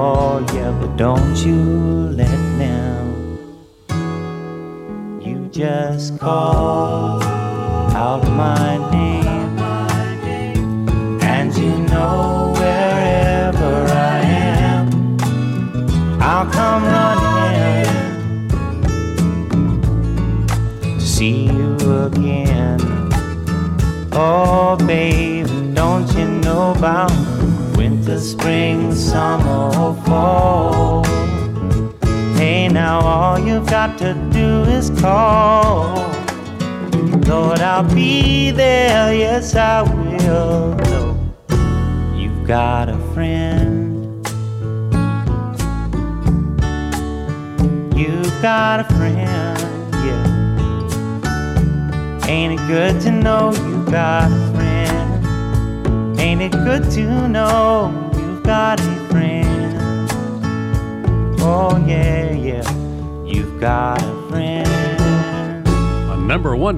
Oh, 0.00 0.38
yeah, 0.54 0.70
but 0.80 0.96
don't 0.96 1.34
you 1.44 1.56
let 2.14 2.38
them. 2.56 3.38
You 5.20 5.48
just 5.50 6.20
call 6.20 7.18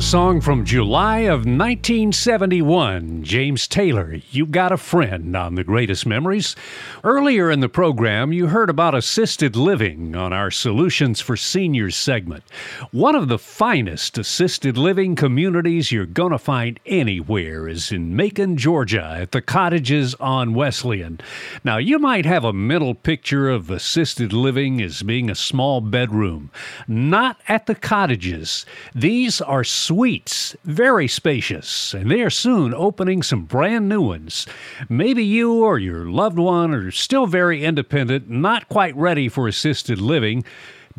song 0.00 0.40
from 0.40 0.64
July 0.64 1.18
of 1.20 1.40
1971. 1.40 3.22
James 3.22 3.68
Taylor, 3.68 4.16
You 4.30 4.46
Got 4.46 4.72
a 4.72 4.76
Friend 4.76 5.36
on 5.36 5.56
The 5.56 5.64
Greatest 5.64 6.06
Memories. 6.06 6.56
Earlier 7.04 7.50
in 7.50 7.60
the 7.60 7.68
program, 7.68 8.32
you 8.32 8.46
heard 8.46 8.70
about 8.70 8.94
assisted 8.94 9.56
living 9.56 10.16
on 10.16 10.32
our 10.32 10.50
Solutions 10.50 11.20
for 11.20 11.36
Seniors 11.36 11.96
segment. 11.96 12.44
One 12.92 13.14
of 13.14 13.28
the 13.28 13.38
finest 13.38 14.16
assisted 14.16 14.78
living 14.78 15.16
communities 15.16 15.92
you're 15.92 16.06
going 16.06 16.32
to 16.32 16.38
find 16.38 16.80
anywhere 16.86 17.68
is 17.68 17.92
in 17.92 18.16
Macon, 18.16 18.56
Georgia, 18.56 19.18
at 19.20 19.32
the 19.32 19.42
Cottages 19.42 20.14
on 20.14 20.54
Wesleyan. 20.54 21.20
Now, 21.62 21.76
you 21.76 21.98
might 21.98 22.24
have 22.24 22.44
a 22.44 22.52
mental 22.52 22.94
picture 22.94 23.50
of 23.50 23.70
assisted 23.70 24.32
living 24.32 24.80
as 24.80 25.02
being 25.02 25.28
a 25.28 25.34
small 25.34 25.80
bedroom. 25.80 26.50
Not 26.88 27.38
at 27.48 27.66
the 27.66 27.74
Cottages. 27.74 28.64
These 28.94 29.40
are 29.40 29.64
suites, 29.90 30.54
very 30.62 31.08
spacious, 31.08 31.92
and 31.94 32.08
they 32.08 32.22
are 32.22 32.30
soon 32.30 32.72
opening 32.72 33.24
some 33.24 33.44
brand 33.44 33.88
new 33.88 34.00
ones. 34.00 34.46
Maybe 34.88 35.24
you 35.24 35.64
or 35.64 35.80
your 35.80 36.06
loved 36.06 36.38
one 36.38 36.72
are 36.72 36.92
still 36.92 37.26
very 37.26 37.64
independent, 37.64 38.30
not 38.30 38.68
quite 38.68 38.94
ready 38.94 39.28
for 39.28 39.48
assisted 39.48 40.00
living 40.00 40.44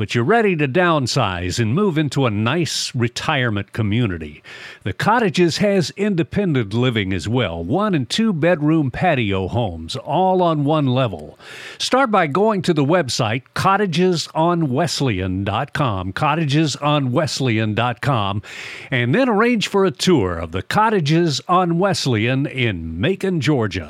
but 0.01 0.15
you're 0.15 0.23
ready 0.23 0.55
to 0.55 0.67
downsize 0.67 1.59
and 1.59 1.75
move 1.75 1.95
into 1.95 2.25
a 2.25 2.31
nice 2.31 2.91
retirement 2.95 3.71
community. 3.71 4.41
The 4.81 4.93
Cottages 4.93 5.57
has 5.57 5.91
independent 5.91 6.73
living 6.73 7.13
as 7.13 7.29
well, 7.29 7.63
one 7.63 7.93
and 7.93 8.09
two 8.09 8.33
bedroom 8.33 8.89
patio 8.89 9.47
homes, 9.47 9.95
all 9.95 10.41
on 10.41 10.63
one 10.63 10.87
level. 10.87 11.37
Start 11.77 12.09
by 12.09 12.25
going 12.25 12.63
to 12.63 12.73
the 12.73 12.83
website 12.83 13.43
cottagesonwesleyan.com, 13.53 16.13
cottagesonwesleyan.com, 16.13 18.41
and 18.89 19.13
then 19.13 19.29
arrange 19.29 19.67
for 19.67 19.85
a 19.85 19.91
tour 19.91 20.39
of 20.39 20.51
the 20.51 20.63
Cottages 20.63 21.41
on 21.47 21.77
Wesleyan 21.77 22.47
in 22.47 22.99
Macon, 22.99 23.39
Georgia. 23.39 23.87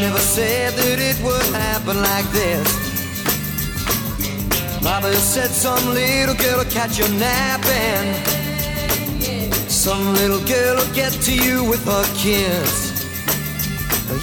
Never 0.00 0.18
said 0.18 0.72
that 0.74 0.98
it 0.98 1.20
would 1.22 1.46
happen 1.52 1.96
like 2.00 2.24
this. 2.32 2.68
Mama 4.82 5.12
said 5.12 5.50
some 5.50 5.92
little 5.92 6.34
girl 6.34 6.58
will 6.58 6.72
catch 6.72 6.98
you 6.98 7.06
napping. 7.18 8.08
Some 9.68 10.14
little 10.14 10.42
girl 10.46 10.76
will 10.76 10.94
get 10.94 11.12
to 11.28 11.34
you 11.34 11.64
with 11.64 11.84
her 11.84 12.04
kiss. 12.16 13.04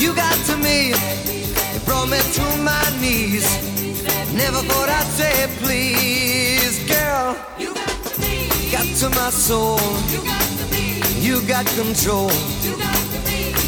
You 0.01 0.15
got 0.15 0.35
to 0.49 0.57
me, 0.57 0.93
it 1.75 1.85
brought 1.85 2.09
me 2.09 2.19
to 2.37 2.45
my 2.65 2.85
knees. 2.99 3.45
Never 4.33 4.61
thought 4.69 4.89
I'd 4.89 5.05
say 5.19 5.47
please, 5.61 6.75
girl. 6.89 7.37
You 7.59 7.73
got 7.75 7.97
to 8.05 8.21
me, 8.21 8.49
got 8.71 8.87
to 9.01 9.09
my 9.09 9.29
soul. 9.29 9.79
You 10.09 10.25
got 10.25 10.41
to 10.59 10.65
me, 10.73 11.01
you 11.21 11.41
got 11.47 11.65
control. 11.77 12.31
You 12.65 12.77
got 12.77 12.96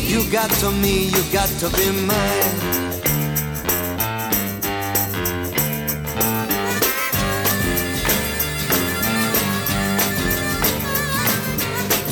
you 0.09 0.23
got 0.31 0.49
to 0.49 0.71
me, 0.71 1.05
you 1.05 1.23
got 1.31 1.47
to 1.61 1.69
be 1.77 1.91
mine. 1.91 2.79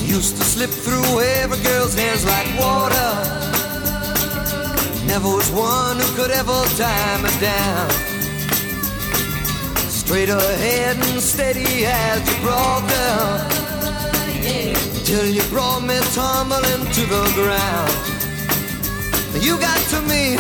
Used 0.05 0.37
to 0.37 0.43
slip 0.43 0.69
through 0.69 1.21
every 1.41 1.59
girl's 1.63 1.95
hands 1.95 2.23
like 2.23 2.47
water. 2.59 3.09
Never 5.07 5.29
was 5.29 5.49
one 5.49 5.97
who 5.97 6.15
could 6.15 6.29
ever 6.29 6.59
tie 6.77 7.21
me 7.23 7.31
down. 7.41 7.89
Straight 9.89 10.29
ahead 10.29 10.97
and 10.97 11.21
steady 11.21 11.85
as 11.85 12.19
you 12.29 12.41
brought 12.43 12.87
down. 12.87 13.57
Till 15.07 15.25
you 15.25 15.41
brought 15.43 15.83
me 15.83 15.97
tumbling 16.13 16.83
to 16.91 17.01
the 17.05 17.31
ground. 17.33 17.93
You 19.41 19.57
got 19.57 19.79
to 19.91 20.01
me, 20.01 20.33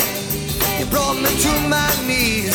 you 0.77 0.85
brought 0.87 1.15
me 1.15 1.29
to 1.45 1.69
my 1.69 1.89
knees. 2.05 2.51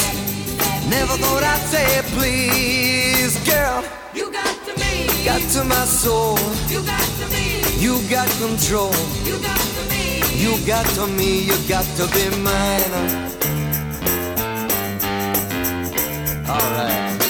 Never 0.91 1.17
thought 1.17 1.43
I'd 1.43 1.65
say 1.73 2.03
please, 2.13 3.39
girl. 3.49 3.83
You 4.13 4.31
got 4.31 4.55
to 4.67 4.73
me, 4.79 5.25
got 5.25 5.41
to 5.55 5.65
my 5.65 5.87
soul. 5.87 6.37
You 6.69 6.83
got 6.83 7.01
to 7.01 7.27
me. 7.33 7.63
You 7.81 7.99
got 8.11 8.29
control. 8.37 8.93
You 9.25 9.39
got 9.41 9.57
to 9.57 9.83
me. 9.89 10.21
You 10.37 10.67
got 10.67 10.85
to 10.97 11.07
me. 11.07 11.45
You 11.45 11.57
got 11.67 11.87
to 11.97 12.07
be 12.13 12.29
mine. 12.43 12.93
All 16.47 16.71
right. 16.77 17.22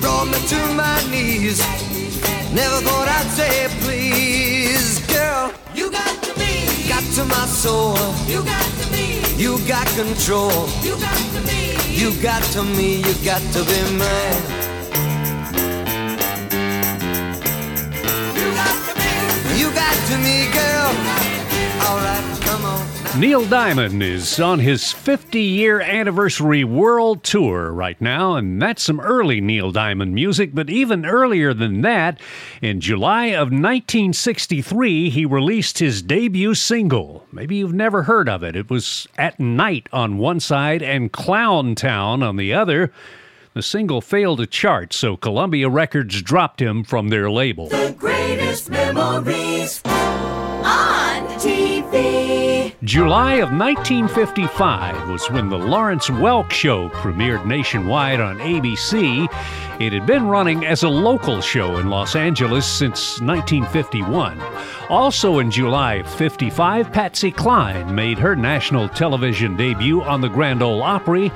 Brought 0.00 0.26
me 0.26 0.38
to 0.48 0.60
my 0.74 1.02
knees. 1.10 1.58
Never 2.52 2.80
thought 2.86 3.08
I'd 3.08 3.30
say 3.38 3.68
please, 3.84 4.98
girl. 5.06 5.52
You 5.74 5.90
got 5.90 6.22
to 6.24 6.38
me. 6.38 6.88
Got 6.88 7.04
to 7.16 7.24
my 7.24 7.46
soul. 7.46 7.96
You 8.26 8.42
got 8.44 8.64
to 8.80 8.92
me. 8.92 9.20
You 9.36 9.58
got 9.66 9.86
control. 9.88 10.68
You 10.82 10.96
got 10.98 11.18
to 11.34 11.40
me. 11.48 11.76
You 11.94 12.10
got 12.22 12.42
to 12.54 12.62
me. 12.62 12.96
You 12.96 13.14
got 13.24 13.42
to 13.52 13.64
be 13.64 13.78
mine. 13.96 14.57
Neil 23.18 23.44
Diamond 23.46 24.00
is 24.00 24.38
on 24.38 24.60
his 24.60 24.92
50 24.92 25.40
year 25.40 25.80
anniversary 25.80 26.62
world 26.62 27.24
tour 27.24 27.72
right 27.72 28.00
now, 28.00 28.36
and 28.36 28.62
that's 28.62 28.84
some 28.84 29.00
early 29.00 29.40
Neil 29.40 29.72
Diamond 29.72 30.14
music. 30.14 30.54
But 30.54 30.70
even 30.70 31.04
earlier 31.04 31.52
than 31.52 31.80
that, 31.80 32.20
in 32.62 32.80
July 32.80 33.26
of 33.26 33.48
1963, 33.48 35.10
he 35.10 35.26
released 35.26 35.80
his 35.80 36.00
debut 36.00 36.54
single. 36.54 37.26
Maybe 37.32 37.56
you've 37.56 37.74
never 37.74 38.04
heard 38.04 38.28
of 38.28 38.44
it. 38.44 38.54
It 38.54 38.70
was 38.70 39.08
At 39.18 39.40
Night 39.40 39.88
on 39.92 40.18
one 40.18 40.38
side 40.38 40.80
and 40.80 41.10
Clown 41.10 41.74
Town 41.74 42.22
on 42.22 42.36
the 42.36 42.54
other. 42.54 42.92
The 43.52 43.62
single 43.62 44.00
failed 44.00 44.38
to 44.38 44.46
chart, 44.46 44.92
so 44.92 45.16
Columbia 45.16 45.68
Records 45.68 46.22
dropped 46.22 46.62
him 46.62 46.84
from 46.84 47.08
their 47.08 47.28
label. 47.28 47.68
The 47.68 47.96
greatest 47.98 48.70
memories 48.70 49.82
on 49.84 51.26
TV. 51.40 52.47
July 52.84 53.34
of 53.34 53.50
1955 53.50 55.08
was 55.08 55.30
when 55.30 55.48
the 55.48 55.58
Lawrence 55.58 56.08
Welk 56.08 56.50
Show 56.50 56.88
premiered 56.90 57.44
nationwide 57.46 58.20
on 58.20 58.38
ABC. 58.38 59.28
It 59.80 59.92
had 59.92 60.06
been 60.06 60.26
running 60.26 60.64
as 60.66 60.82
a 60.82 60.88
local 60.88 61.40
show 61.40 61.78
in 61.78 61.88
Los 61.88 62.16
Angeles 62.16 62.66
since 62.66 63.20
1951. 63.20 64.40
Also 64.88 65.38
in 65.38 65.50
July 65.50 65.94
of 65.94 66.14
55, 66.14 66.92
Patsy 66.92 67.30
Cline 67.30 67.94
made 67.94 68.18
her 68.18 68.34
national 68.34 68.88
television 68.88 69.56
debut 69.56 70.02
on 70.02 70.20
the 70.20 70.28
Grand 70.28 70.62
Ole 70.62 70.82
Opry. 70.82 71.32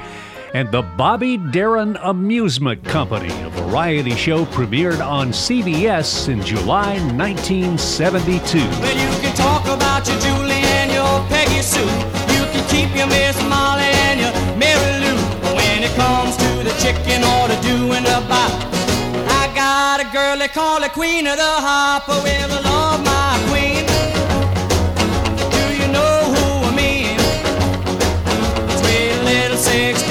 And 0.54 0.70
the 0.70 0.82
Bobby 0.82 1.38
Darin 1.38 1.96
Amusement 2.02 2.84
Company, 2.84 3.30
a 3.42 3.48
variety 3.48 4.14
show, 4.14 4.44
premiered 4.44 5.00
on 5.00 5.28
CBS 5.28 6.28
in 6.28 6.42
July 6.42 6.98
1972. 7.16 8.58
Well, 8.58 10.51
You 11.54 12.42
can 12.52 12.64
keep 12.68 12.96
your 12.96 13.06
Miss 13.06 13.36
Molly 13.48 13.90
and 14.08 14.20
your 14.20 14.32
Mary 14.56 14.92
Lou. 15.04 15.16
But 15.42 15.54
when 15.54 15.82
it 15.82 15.94
comes 15.96 16.36
to 16.36 16.50
the 16.64 16.74
chicken 16.82 17.22
or 17.22 17.48
the 17.48 17.56
doing 17.62 18.04
bop, 18.28 18.52
I 19.40 19.50
got 19.54 20.00
a 20.00 20.04
girl 20.12 20.38
they 20.38 20.48
call 20.48 20.80
the 20.80 20.88
Queen 20.88 21.26
of 21.26 21.36
the 21.36 21.54
Hop. 21.66 22.04
Oh, 22.08 22.22
well, 22.24 22.50
I 22.50 22.60
love 22.70 23.04
my 23.04 23.38
queen. 23.50 23.84
Do 25.56 25.64
you 25.80 25.88
know 25.92 26.14
who 26.32 26.44
I 26.68 26.72
mean? 26.74 27.18
Sweet 28.78 29.22
little 29.24 29.56
16. 29.58 30.01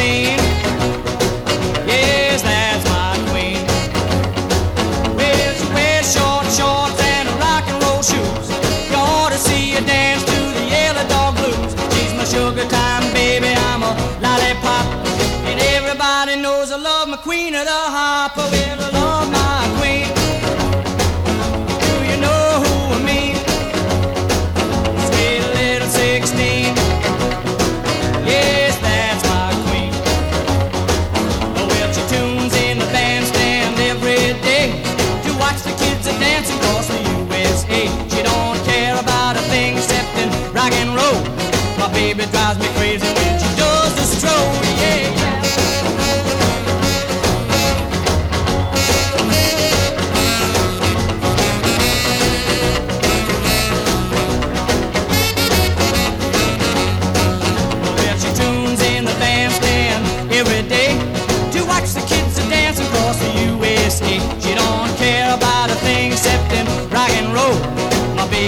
Queen 17.31 17.55
of 17.55 17.63
the 17.63 17.71
hop. 17.71 18.33
Oh, 18.35 19.10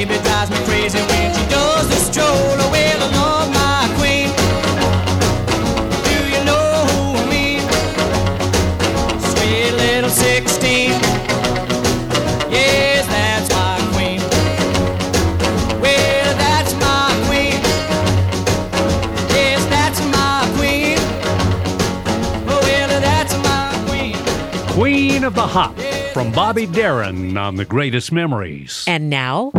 baby 0.05 0.21
drives 0.23 0.51
me 0.51 0.57
crazy 0.65 0.99
when 0.99 1.33
she 1.33 1.45
does 1.49 1.87
the 1.87 1.95
stroll. 1.95 2.27
Well, 2.71 2.99
love 3.11 3.49
my 3.53 3.87
queen. 3.97 4.27
Do 6.03 6.15
you 6.27 6.43
know 6.43 6.67
who 6.91 7.15
I 7.15 7.25
mean? 7.29 7.61
Sweet 9.31 9.71
little 9.77 10.09
16. 10.09 10.89
Yes, 12.51 13.07
that's 13.07 13.49
my 13.49 13.79
queen. 13.93 14.19
Well, 15.79 16.37
that's 16.37 16.73
my 16.75 17.07
queen. 17.27 17.61
Yes, 19.29 19.63
that's 19.67 20.01
my 20.11 20.43
queen. 20.57 20.97
Oh, 22.49 22.59
well, 22.61 22.99
that's 22.99 23.35
my 23.37 23.71
queen. 23.87 24.17
Queen 24.73 25.23
of 25.23 25.33
the 25.35 25.47
Hop 25.47 25.77
from 26.11 26.31
Bobby 26.31 26.65
Darin 26.65 27.37
on 27.37 27.55
The 27.55 27.65
Greatest 27.65 28.11
Memories. 28.11 28.83
And 28.85 29.09
now, 29.09 29.51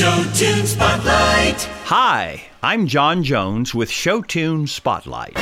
Show 0.00 0.24
Tune 0.34 0.66
Spotlight. 0.66 1.62
Hi, 1.84 2.42
I'm 2.62 2.86
John 2.86 3.22
Jones 3.22 3.74
with 3.74 3.90
Showtune 3.90 4.66
Spotlight. 4.66 5.34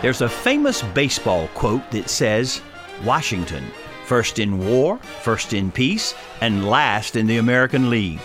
There's 0.00 0.22
a 0.22 0.28
famous 0.30 0.80
baseball 0.94 1.48
quote 1.48 1.90
that 1.90 2.08
says, 2.08 2.62
Washington, 3.04 3.62
first 4.06 4.38
in 4.38 4.58
war, 4.58 4.96
first 4.96 5.52
in 5.52 5.70
peace, 5.70 6.14
and 6.40 6.66
last 6.66 7.14
in 7.14 7.26
the 7.26 7.36
American 7.36 7.90
League. 7.90 8.22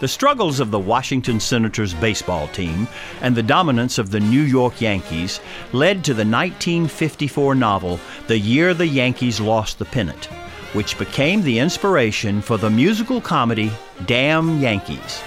The 0.00 0.08
struggles 0.08 0.60
of 0.60 0.70
the 0.70 0.78
Washington 0.78 1.40
Senators 1.40 1.94
baseball 1.94 2.46
team 2.48 2.86
and 3.22 3.34
the 3.34 3.42
dominance 3.42 3.96
of 3.96 4.10
the 4.10 4.20
New 4.20 4.42
York 4.42 4.82
Yankees 4.82 5.40
led 5.72 6.04
to 6.04 6.12
the 6.12 6.26
1954 6.26 7.54
novel 7.54 7.98
The 8.26 8.38
Year 8.38 8.74
the 8.74 8.86
Yankees 8.86 9.40
Lost 9.40 9.78
the 9.78 9.86
Pennant, 9.86 10.28
which 10.76 10.98
became 10.98 11.40
the 11.42 11.58
inspiration 11.58 12.42
for 12.42 12.58
the 12.58 12.68
musical 12.68 13.18
comedy 13.18 13.72
Damn 14.04 14.60
Yankees. 14.60 15.22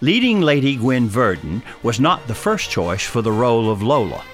Leading 0.00 0.40
Lady 0.40 0.76
Gwen 0.76 1.06
Verdon 1.06 1.62
was 1.82 2.00
not 2.00 2.26
the 2.26 2.34
first 2.34 2.70
choice 2.70 3.04
for 3.04 3.20
the 3.20 3.30
role 3.30 3.70
of 3.70 3.82
Lola. 3.82 4.24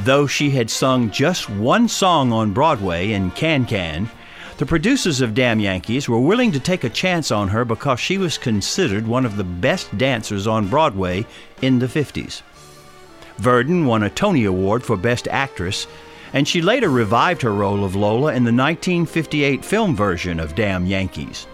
Though 0.00 0.26
she 0.26 0.50
had 0.50 0.68
sung 0.68 1.10
just 1.10 1.48
one 1.48 1.88
song 1.88 2.32
on 2.32 2.52
Broadway 2.52 3.12
in 3.12 3.30
Can 3.30 3.64
Can, 3.64 4.10
the 4.58 4.66
producers 4.66 5.22
of 5.22 5.32
Damn 5.32 5.58
Yankees 5.58 6.06
were 6.06 6.20
willing 6.20 6.52
to 6.52 6.60
take 6.60 6.84
a 6.84 6.90
chance 6.90 7.30
on 7.30 7.48
her 7.48 7.64
because 7.64 7.98
she 7.98 8.18
was 8.18 8.36
considered 8.36 9.06
one 9.06 9.24
of 9.24 9.38
the 9.38 9.44
best 9.44 9.96
dancers 9.96 10.46
on 10.46 10.68
Broadway 10.68 11.24
in 11.62 11.78
the 11.78 11.86
50s. 11.86 12.42
Verdon 13.38 13.86
won 13.86 14.02
a 14.02 14.10
Tony 14.10 14.44
Award 14.44 14.82
for 14.82 14.98
Best 14.98 15.28
Actress, 15.28 15.86
and 16.32 16.46
she 16.46 16.62
later 16.62 16.88
revived 16.88 17.42
her 17.42 17.52
role 17.52 17.84
of 17.84 17.96
Lola 17.96 18.34
in 18.34 18.44
the 18.44 18.52
1958 18.52 19.64
film 19.64 19.96
version 19.96 20.40
of 20.40 20.54
Damn 20.54 20.86
Yankees. 20.86 21.46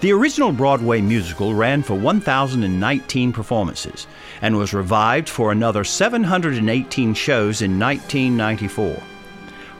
The 0.00 0.12
original 0.12 0.52
Broadway 0.52 1.00
musical 1.00 1.54
ran 1.54 1.82
for 1.82 1.94
1,019 1.94 3.32
performances 3.32 4.06
and 4.42 4.56
was 4.56 4.74
revived 4.74 5.28
for 5.28 5.52
another 5.52 5.84
718 5.84 7.14
shows 7.14 7.62
in 7.62 7.78
1994. 7.78 9.02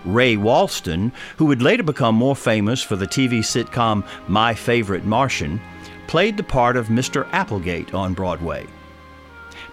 Ray 0.07 0.37
Walston, 0.37 1.13
who 1.37 1.45
would 1.47 1.61
later 1.61 1.83
become 1.83 2.15
more 2.15 2.37
famous 2.37 2.83
for 2.83 2.97
the 2.97 3.07
TV 3.07 3.41
sitcom 3.41 4.07
My 4.27 4.55
Favorite 4.55 5.05
Martian, 5.05 5.61
played 6.07 6.37
the 6.37 6.43
part 6.43 6.77
of 6.77 6.89
Mr. 6.89 7.29
Applegate 7.33 7.93
on 7.93 8.15
Broadway. 8.15 8.67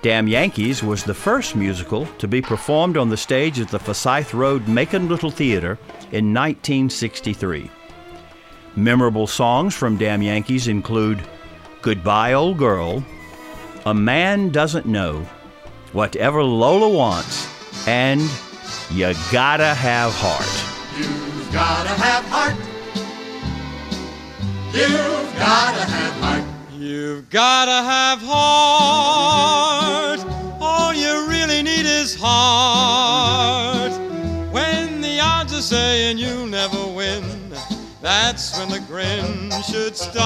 Damn 0.04 0.28
Yankees 0.28 0.84
was 0.84 1.06
the 1.06 1.14
first 1.14 1.56
musical 1.56 2.06
to 2.18 2.28
be 2.28 2.41
performed 2.41 2.97
on 2.97 3.08
the 3.08 3.16
stage 3.16 3.62
at 3.62 3.70
the 3.70 3.80
Forsyth 3.80 4.34
Road 4.34 4.68
Macon 4.68 5.08
Little 5.08 5.32
Theater 5.32 5.80
in 6.12 6.34
1963. 6.34 7.72
Memorable 8.76 9.28
songs 9.28 9.74
from 9.74 9.95
Damn 9.95 10.22
Yankees 10.22 10.68
include 10.68 11.22
Goodbye 11.82 12.34
Old 12.34 12.58
Girl, 12.58 13.01
A 13.86 13.93
Man 13.93 14.49
Doesn't 14.49 14.86
Know, 14.86 15.26
Whatever 15.93 16.43
Lola 16.43 16.89
Wants, 16.89 17.47
and 17.88 18.20
You 18.91 19.14
Gotta 19.32 19.74
Have 19.74 20.12
Heart. 20.16 20.99
You've 20.99 21.49
gotta 21.54 21.89
have 21.89 22.26
heart. 22.26 22.56
You've 24.74 25.38
gotta 25.38 25.86
have 25.86 26.14
heart. 26.22 26.42
You've 26.84 27.29
gotta 27.29 27.81
have 27.81 28.19
heart. 28.21 29.39
All 30.59 30.93
you 30.93 31.29
really 31.29 31.63
need 31.63 31.86
is 31.86 32.13
heart. 32.13 33.93
When 34.51 34.99
the 34.99 35.17
odds 35.21 35.53
are 35.53 35.61
saying 35.61 36.17
you'll 36.17 36.45
never 36.45 36.86
win, 36.88 37.23
that's 38.01 38.59
when 38.59 38.67
the 38.67 38.81
grin 38.81 39.49
should 39.61 39.95
start. 39.95 40.21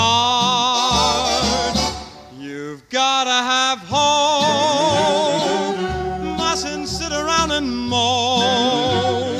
You've 2.39 2.89
gotta 2.89 3.29
have 3.29 3.77
hope. 3.85 5.77
Mustn't 6.39 6.87
sit 6.87 7.11
around 7.11 7.51
and 7.51 7.69
moan. 7.71 9.35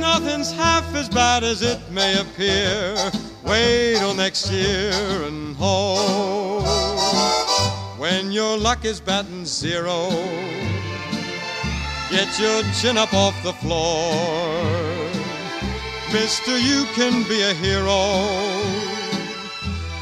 Nothing's 0.00 0.50
half 0.50 0.94
as 0.94 1.10
bad 1.10 1.44
as 1.44 1.60
it 1.60 1.78
may 1.90 2.18
appear. 2.18 3.12
Wait 3.44 3.96
till 3.98 4.14
next 4.14 4.50
year 4.50 4.92
and 5.24 5.54
hope. 5.56 6.62
When 7.98 8.32
your 8.32 8.56
luck 8.56 8.84
is 8.84 9.00
batting 9.00 9.44
zero, 9.44 10.10
get 12.10 12.38
your 12.38 12.62
chin 12.80 12.98
up 12.98 13.12
off 13.12 13.40
the 13.42 13.52
floor. 13.52 14.12
Mister, 16.12 16.58
you 16.58 16.84
can 16.94 17.24
be 17.28 17.42
a 17.42 17.54
hero. 17.54 18.20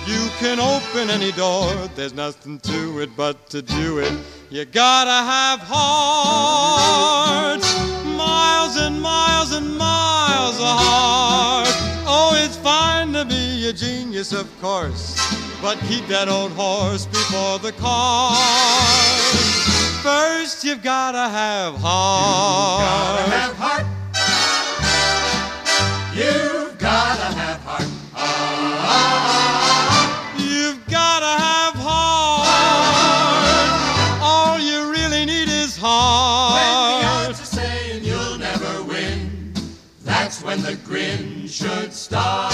You 0.07 0.29
can 0.39 0.59
open 0.59 1.09
any 1.09 1.31
door. 1.33 1.73
There's 1.95 2.15
nothing 2.15 2.59
to 2.61 3.01
it 3.01 3.11
but 3.17 3.49
to 3.51 3.63
do 3.63 3.99
it. 3.99 4.13
You 4.51 4.65
gotta 4.65 5.11
have 5.11 5.61
heart. 5.61 7.63
Miles 8.17 8.77
and 8.77 9.01
miles 9.01 9.53
and 9.53 9.79
miles 9.79 10.59
of 10.59 10.67
heart. 10.67 11.90
Oh, 12.13 12.35
it's 12.45 12.57
fine 12.57 13.13
to 13.13 13.25
be 13.25 13.69
a 13.69 13.73
genius, 13.73 14.33
of 14.33 14.49
course. 14.61 15.15
But 15.63 15.79
keep 15.87 16.09
that 16.09 16.29
old 16.29 16.51
horse 16.53 17.07
before 17.07 17.61
the 17.61 17.71
cart. 17.71 18.37
First, 20.03 20.65
you've 20.65 20.83
gotta 20.83 21.29
have 21.29 21.75
heart. 21.77 23.21
You've 23.21 23.31
Gotta 23.31 23.37
have 23.39 23.57
heart. 23.57 23.87
You've 26.17 26.79
gotta 26.79 27.23
have 27.23 27.30
should 41.51 41.93
start. 41.93 42.53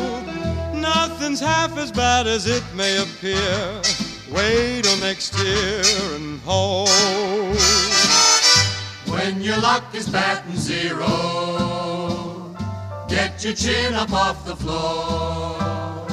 Nothing's 0.79 1.39
half 1.39 1.77
as 1.77 1.91
bad 1.91 2.27
as 2.27 2.45
it 2.45 2.63
may 2.75 2.97
appear. 2.97 3.81
Wait 4.31 4.83
till 4.83 4.97
next 4.97 5.35
year 5.39 5.81
and 6.15 6.39
hope. 6.41 6.87
When 9.07 9.41
your 9.41 9.57
luck 9.57 9.95
is 9.95 10.07
batting 10.07 10.55
zero, 10.55 11.07
get 13.09 13.43
your 13.43 13.53
chin 13.53 13.95
up 13.95 14.13
off 14.13 14.45
the 14.45 14.55
floor. 14.55 16.05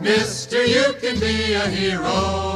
Mister, 0.00 0.64
you 0.64 0.94
can 1.00 1.18
be 1.18 1.54
a 1.54 1.66
hero. 1.68 2.53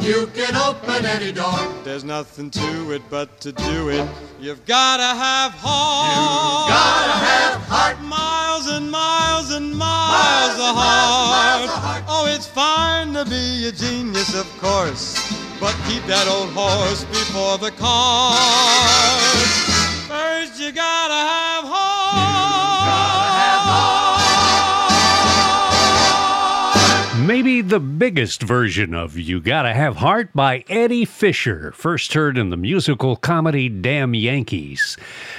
You 0.00 0.26
can 0.28 0.56
open 0.56 1.04
any 1.04 1.30
door. 1.30 1.60
There's 1.84 2.04
nothing 2.04 2.50
to 2.50 2.92
it 2.92 3.02
but 3.10 3.38
to 3.42 3.52
do 3.52 3.90
it. 3.90 4.08
You've 4.40 4.64
gotta 4.64 5.02
have 5.02 5.52
heart. 5.52 6.68
You 6.68 6.74
gotta 6.74 7.18
have 7.26 7.60
heart. 7.68 8.00
Miles 8.00 8.66
and 8.68 8.90
miles 8.90 9.50
and 9.52 9.76
miles, 9.76 10.56
Miles 10.56 10.58
of 10.58 10.66
and 10.68 10.76
miles 10.76 11.20
and 11.20 11.30
miles 11.30 11.70
of 11.70 11.82
heart. 11.84 12.04
Oh, 12.08 12.26
it's 12.34 12.46
fine 12.46 13.12
to 13.12 13.26
be 13.26 13.68
a 13.68 13.72
genius, 13.72 14.34
of 14.34 14.46
course. 14.58 15.18
But 15.60 15.76
keep 15.86 16.02
that 16.06 16.26
old 16.26 16.48
horse 16.54 17.04
before 17.04 17.58
the 17.58 17.70
cart. 17.72 18.38
First, 20.08 20.58
you 20.58 20.72
gotta 20.72 21.12
have 21.12 21.49
Maybe 27.30 27.60
the 27.60 27.78
biggest 27.78 28.42
version 28.42 28.92
of 28.92 29.16
You 29.16 29.38
Gotta 29.38 29.72
Have 29.72 29.98
Heart 29.98 30.30
by 30.34 30.64
Eddie 30.68 31.04
Fisher, 31.04 31.70
first 31.70 32.12
heard 32.14 32.36
in 32.36 32.50
the 32.50 32.56
musical 32.56 33.14
comedy 33.14 33.68
Damn 33.68 34.16
Yankees. 34.16 34.96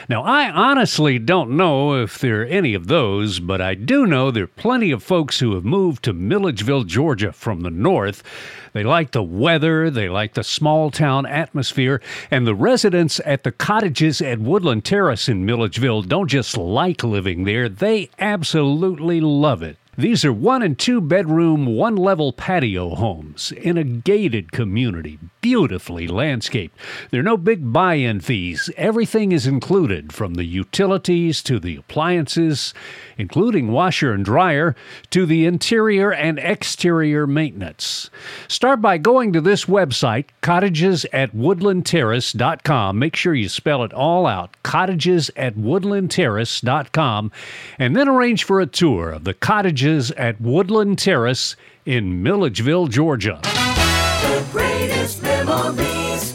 Now, 0.08 0.24
I 0.24 0.50
honestly 0.50 1.20
don't 1.20 1.58
know 1.58 2.02
if 2.02 2.18
there 2.18 2.44
are 2.44 2.46
any 2.46 2.74
of 2.76 2.88
those, 2.88 3.42
but 3.42 3.60
I 3.60 3.76
do 3.76 4.06
know 4.06 4.32
there 4.32 4.46
are 4.46 4.48
plenty 4.48 4.92
of 4.92 5.04
folks 5.04 5.40
who 5.40 5.54
have 5.54 5.66
moved 5.66 6.06
to 6.06 6.14
Milledgeville, 6.14 6.86
Georgia 6.86 7.34
from 7.34 7.60
the 7.60 7.70
north. 7.70 8.24
They 8.72 8.86
like 8.86 9.12
the 9.12 9.22
weather, 9.22 9.90
they 9.90 10.08
like 10.08 10.36
the 10.36 10.46
small 10.46 10.92
town 10.92 11.26
atmosphere, 11.26 12.02
and 12.32 12.48
the 12.48 12.56
residents 12.56 13.20
at 13.26 13.44
the 13.44 13.52
cottages 13.52 14.22
at 14.22 14.40
Woodland 14.40 14.86
Terrace 14.86 15.28
in 15.28 15.46
Milledgeville 15.46 16.04
don't 16.04 16.30
just 16.30 16.56
like 16.56 17.04
living 17.04 17.44
there, 17.44 17.68
they 17.68 18.10
absolutely 18.18 19.20
love 19.20 19.62
it. 19.62 19.76
These 20.02 20.26
are 20.26 20.34
one 20.34 20.64
and 20.64 20.80
two 20.80 21.00
bedroom, 21.00 21.68
one 21.68 21.96
level 21.96 22.34
patio 22.34 22.96
homes 22.96 23.52
in 23.52 23.78
a 23.78 23.84
gated 23.84 24.52
community, 24.52 25.20
beautifully 25.42 26.08
landscaped. 26.08 26.76
There 27.12 27.20
are 27.20 27.24
no 27.24 27.38
big 27.38 27.72
buy 27.72 27.96
in 27.96 28.20
fees. 28.20 28.72
Everything 28.78 29.32
is 29.32 29.46
included 29.46 30.12
from 30.12 30.34
the 30.34 30.44
utilities 30.44 31.44
to 31.44 31.60
the 31.60 31.76
appliances, 31.76 32.74
including 33.16 33.72
washer 33.72 34.12
and 34.12 34.26
dryer, 34.26 34.76
to 35.12 35.28
the 35.28 35.46
interior 35.46 36.12
and 36.12 36.40
exterior 36.40 37.28
maintenance. 37.28 38.10
Start 38.48 38.82
by 38.82 38.98
going 38.98 39.32
to 39.34 39.42
this 39.42 39.66
website, 39.66 40.26
cottages 40.42 41.06
at 41.14 41.36
woodlandterrace.com. 41.36 42.98
Make 42.98 43.16
sure 43.16 43.36
you 43.36 43.50
spell 43.50 43.84
it 43.84 43.94
all 43.94 44.26
out, 44.26 44.58
cottages 44.64 45.30
at 45.36 45.56
woodlandterrace.com, 45.56 47.32
and 47.78 47.96
then 47.96 48.10
arrange 48.10 48.44
for 48.44 48.60
a 48.60 48.66
tour 48.66 49.12
of 49.12 49.26
the 49.26 49.36
cottages 49.36 49.91
at 49.92 50.40
Woodland 50.40 50.98
Terrace 50.98 51.58
in 51.86 52.24
Milledgeville, 52.24 52.88
Georgia. 52.88 53.40
The 53.44 54.46
greatest 54.50 55.22
memories 55.22 56.34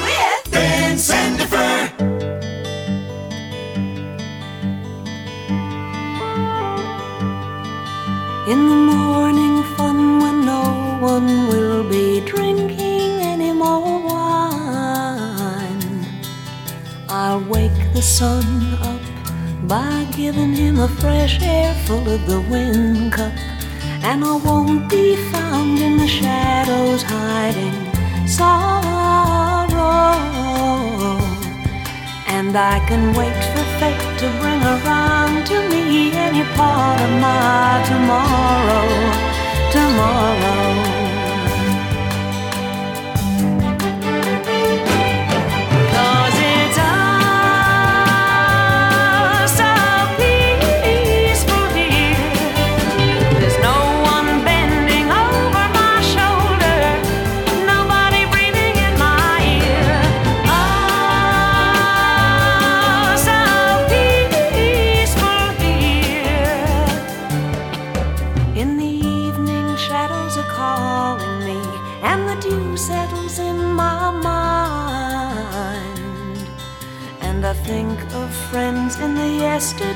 with 0.00 0.50
Ben 0.50 0.96
Sandifer. 0.96 1.90
In 8.48 8.68
the 8.68 8.74
morning 8.74 9.62
fun 9.76 10.20
when 10.20 10.46
no 10.46 10.62
one 11.00 11.48
will 11.48 11.86
be 11.90 12.20
drinking 12.20 13.20
any 13.20 13.52
more 13.52 14.02
wine. 14.02 15.82
I'll 17.10 17.44
wake 17.44 17.92
the 17.92 18.00
sun 18.00 18.46
up 18.46 18.62
by 18.62 18.63
giving 20.16 20.54
him 20.54 20.78
a 20.78 20.86
fresh 20.86 21.40
air 21.42 21.74
full 21.86 22.08
of 22.08 22.24
the 22.26 22.40
wind 22.42 23.12
cup. 23.12 23.32
And 24.02 24.24
I 24.24 24.36
won't 24.36 24.88
be 24.88 25.16
found 25.32 25.78
in 25.78 25.96
the 25.96 26.06
shadows 26.06 27.02
hiding 27.02 27.74
sorrow. 28.28 28.84
And 32.28 32.56
I 32.56 32.78
can 32.86 33.12
wait 33.18 33.40
for 33.52 33.64
fate 33.80 34.18
to 34.20 34.28
bring 34.40 34.62
around 34.62 35.46
to 35.46 35.68
me 35.68 36.12
any 36.12 36.44
part 36.54 37.00
of 37.00 37.10
my 37.20 37.82
tomorrow, 37.88 38.86
tomorrow. 39.72 40.73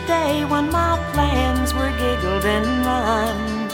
Yesterday 0.08 0.44
when 0.44 0.70
my 0.70 0.98
plans 1.12 1.74
were 1.74 1.90
giggled 1.98 2.44
and 2.44 2.66
rhymed. 2.86 3.72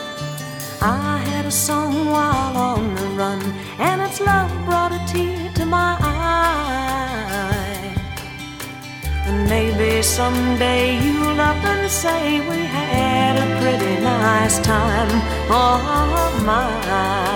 I 0.81 1.19
had 1.29 1.47
a 1.47 1.51
song 1.51 2.07
while 2.07 2.57
on 2.57 2.95
the 2.95 3.09
run, 3.21 3.41
and 3.79 4.03
its 4.03 4.21
love 4.21 4.51
brought 4.65 4.93
a 4.93 5.01
tear 5.13 5.51
to 5.55 5.67
my 5.67 5.97
eye. 6.01 6.35
And 9.27 9.49
maybe 9.49 10.03
someday 10.03 10.99
you'll 11.05 11.41
up 11.41 11.65
and 11.65 11.91
say 11.91 12.41
we 12.41 12.59
had 12.67 13.37
a 13.39 13.61
pretty 13.61 14.03
nice 14.03 14.59
time. 14.61 15.11
Oh 15.51 16.43
my. 16.45 17.34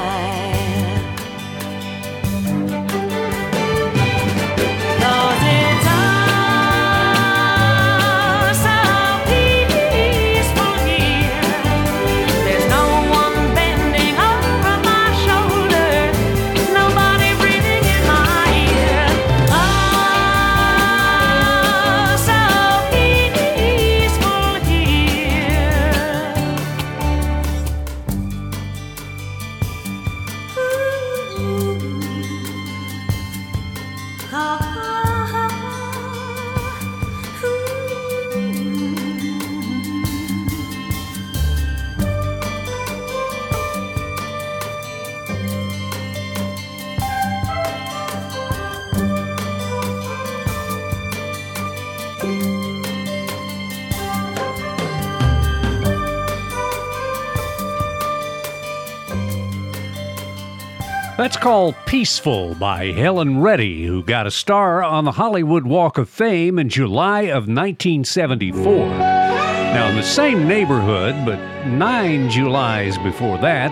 Called 61.40 61.76
Peaceful 61.86 62.56
by 62.56 62.86
Helen 62.86 63.40
Reddy, 63.40 63.86
who 63.86 64.02
got 64.02 64.26
a 64.26 64.30
star 64.30 64.82
on 64.82 65.04
the 65.04 65.12
Hollywood 65.12 65.64
Walk 65.64 65.96
of 65.96 66.08
Fame 66.08 66.58
in 66.58 66.68
July 66.68 67.22
of 67.22 67.46
1974. 67.46 68.88
Now, 68.88 69.88
in 69.88 69.96
the 69.96 70.02
same 70.02 70.48
neighborhood, 70.48 71.14
but 71.24 71.38
nine 71.66 72.28
Julys 72.28 72.98
before 72.98 73.38
that, 73.38 73.70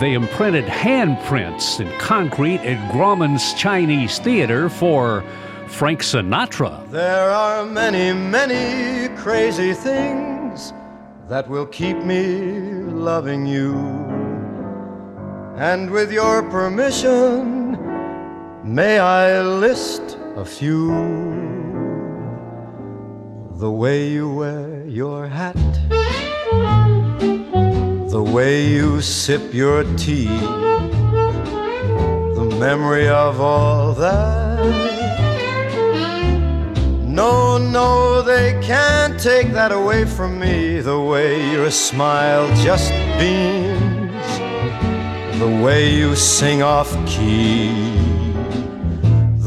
they 0.00 0.12
imprinted 0.12 0.64
handprints 0.64 1.80
in 1.80 1.90
concrete 1.98 2.60
at 2.60 2.92
Grauman's 2.92 3.52
Chinese 3.54 4.18
Theater 4.20 4.68
for 4.68 5.24
Frank 5.66 6.00
Sinatra. 6.00 6.88
There 6.90 7.30
are 7.30 7.66
many, 7.66 8.12
many 8.12 9.14
crazy 9.16 9.74
things 9.74 10.72
that 11.28 11.48
will 11.48 11.66
keep 11.66 11.96
me 11.96 12.38
loving 12.92 13.44
you. 13.46 14.11
And 15.56 15.90
with 15.90 16.10
your 16.10 16.42
permission, 16.50 17.76
may 18.64 18.98
I 18.98 19.42
list 19.42 20.16
a 20.36 20.44
few? 20.44 20.88
The 23.58 23.70
way 23.70 24.08
you 24.08 24.28
wear 24.32 24.84
your 24.86 25.28
hat, 25.28 25.54
the 28.10 28.22
way 28.22 28.66
you 28.66 29.00
sip 29.00 29.52
your 29.54 29.84
tea, 29.96 30.26
the 32.34 32.56
memory 32.58 33.08
of 33.08 33.40
all 33.40 33.92
that. 33.92 34.42
No, 37.06 37.58
no, 37.58 38.22
they 38.22 38.58
can't 38.62 39.20
take 39.20 39.52
that 39.52 39.70
away 39.70 40.06
from 40.06 40.40
me. 40.40 40.80
The 40.80 40.98
way 40.98 41.52
your 41.52 41.70
smile 41.70 42.48
just 42.64 42.90
beams, 43.18 43.91
the 45.42 45.64
way 45.64 45.92
you 45.92 46.14
sing 46.14 46.62
off 46.62 46.90
key, 47.04 47.66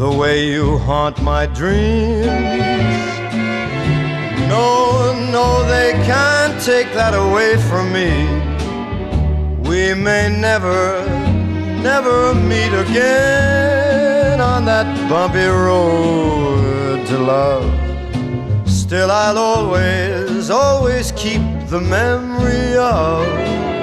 the 0.01 0.11
way 0.19 0.45
you 0.51 0.77
haunt 0.79 1.21
my 1.21 1.45
dreams. 1.45 2.25
No, 4.51 5.13
no, 5.31 5.47
they 5.73 5.91
can't 6.11 6.61
take 6.61 6.89
that 6.99 7.13
away 7.13 7.55
from 7.69 7.85
me. 7.97 8.11
We 9.69 9.93
may 9.93 10.27
never, 10.47 10.81
never 11.89 12.35
meet 12.35 12.73
again 12.85 14.41
on 14.41 14.65
that 14.65 14.87
bumpy 15.09 15.47
road 15.47 17.07
to 17.07 17.17
love. 17.17 17.67
Still, 18.67 19.11
I'll 19.11 19.37
always, 19.37 20.49
always 20.49 21.13
keep 21.13 21.43
the 21.69 21.79
memory 21.79 22.75
of 22.75 23.74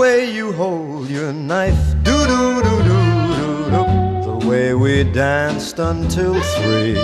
way 0.00 0.32
you 0.34 0.50
hold 0.52 1.10
your 1.10 1.30
knife, 1.30 1.84
do 2.02 2.16
do 2.32 2.62
do 2.66 2.74
do 2.88 2.98
do 3.36 3.46
do, 3.74 3.84
the 4.28 4.46
way 4.48 4.72
we 4.72 5.04
danced 5.04 5.78
until 5.78 6.40
three, 6.54 6.94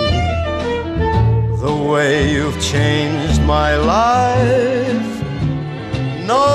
the 1.65 1.75
way 1.91 2.33
you've 2.33 2.59
changed 2.59 3.39
my 3.43 3.75
life. 3.75 5.13
No, 6.25 6.45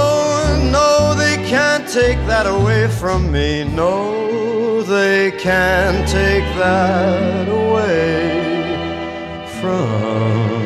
no, 0.78 1.14
they 1.14 1.36
can't 1.48 1.86
take 1.86 2.18
that 2.26 2.46
away 2.48 2.88
from 2.88 3.30
me. 3.30 3.62
No, 3.62 4.82
they 4.82 5.30
can't 5.30 6.02
take 6.08 6.48
that 6.58 7.46
away 7.48 8.18
from 9.60 10.61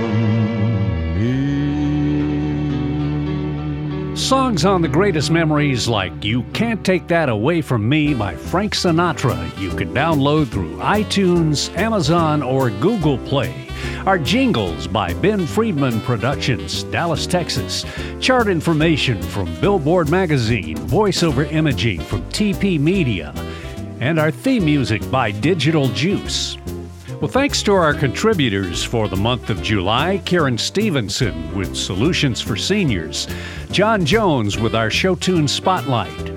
Songs 4.26 4.64
on 4.64 4.82
the 4.82 4.88
greatest 4.88 5.30
memories 5.30 5.86
like 5.86 6.24
You 6.24 6.42
Can't 6.52 6.84
Take 6.84 7.06
That 7.06 7.28
Away 7.28 7.62
From 7.62 7.88
Me 7.88 8.12
by 8.12 8.34
Frank 8.34 8.74
Sinatra. 8.74 9.56
You 9.56 9.70
can 9.70 9.94
download 9.94 10.48
through 10.48 10.78
iTunes, 10.78 11.72
Amazon, 11.78 12.42
or 12.42 12.70
Google 12.70 13.18
Play. 13.18 13.68
Our 14.04 14.18
jingles 14.18 14.88
by 14.88 15.14
Ben 15.14 15.46
Friedman 15.46 16.00
Productions, 16.00 16.82
Dallas, 16.82 17.24
Texas. 17.24 17.84
Chart 18.18 18.48
information 18.48 19.22
from 19.22 19.54
Billboard 19.60 20.10
Magazine, 20.10 20.76
voiceover 20.76 21.48
imaging 21.52 22.00
from 22.00 22.22
TP 22.30 22.80
Media. 22.80 23.32
And 24.00 24.18
our 24.18 24.32
theme 24.32 24.64
music 24.64 25.08
by 25.08 25.30
Digital 25.30 25.86
Juice. 25.90 26.58
Well, 27.20 27.30
thanks 27.30 27.62
to 27.62 27.72
our 27.72 27.94
contributors 27.94 28.84
for 28.84 29.08
the 29.08 29.16
month 29.16 29.48
of 29.48 29.62
July 29.62 30.20
Karen 30.26 30.58
Stevenson 30.58 31.56
with 31.56 31.74
Solutions 31.74 32.42
for 32.42 32.56
Seniors, 32.56 33.26
John 33.70 34.04
Jones 34.04 34.58
with 34.58 34.74
our 34.74 34.90
show 34.90 35.14
tune 35.14 35.48
Spotlight, 35.48 36.30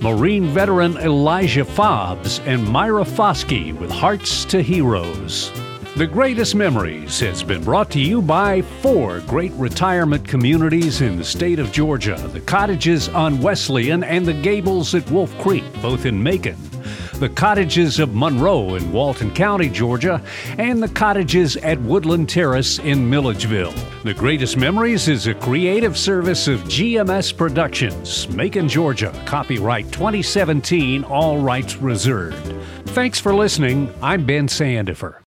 Marine 0.00 0.46
veteran 0.46 0.96
Elijah 0.96 1.66
Fobbs, 1.66 2.40
and 2.46 2.66
Myra 2.66 3.04
Foskey 3.04 3.78
with 3.78 3.90
Hearts 3.90 4.46
to 4.46 4.62
Heroes. 4.62 5.52
The 5.96 6.06
Greatest 6.06 6.54
Memories 6.54 7.20
has 7.20 7.42
been 7.42 7.62
brought 7.62 7.90
to 7.90 8.00
you 8.00 8.22
by 8.22 8.62
four 8.62 9.20
great 9.26 9.52
retirement 9.52 10.26
communities 10.26 11.02
in 11.02 11.18
the 11.18 11.24
state 11.24 11.58
of 11.58 11.72
Georgia 11.72 12.16
the 12.32 12.40
cottages 12.40 13.10
on 13.10 13.42
Wesleyan 13.42 14.02
and 14.02 14.24
the 14.24 14.32
Gables 14.32 14.94
at 14.94 15.08
Wolf 15.10 15.38
Creek, 15.40 15.64
both 15.82 16.06
in 16.06 16.22
Macon 16.22 16.56
the 17.22 17.28
cottages 17.28 18.00
of 18.00 18.16
Monroe 18.16 18.74
in 18.74 18.90
Walton 18.90 19.32
County, 19.32 19.68
Georgia, 19.68 20.20
and 20.58 20.82
the 20.82 20.88
cottages 20.88 21.56
at 21.58 21.80
Woodland 21.82 22.28
Terrace 22.28 22.80
in 22.80 23.08
Milledgeville. 23.08 23.72
The 24.02 24.12
Greatest 24.12 24.56
Memories 24.56 25.06
is 25.06 25.28
a 25.28 25.34
creative 25.34 25.96
service 25.96 26.48
of 26.48 26.64
GMS 26.64 27.36
Productions, 27.36 28.28
Macon, 28.30 28.68
Georgia. 28.68 29.12
Copyright 29.24 29.92
2017, 29.92 31.04
all 31.04 31.38
rights 31.38 31.76
reserved. 31.76 32.56
Thanks 32.88 33.20
for 33.20 33.32
listening. 33.32 33.94
I'm 34.02 34.26
Ben 34.26 34.48
Sandifer. 34.48 35.14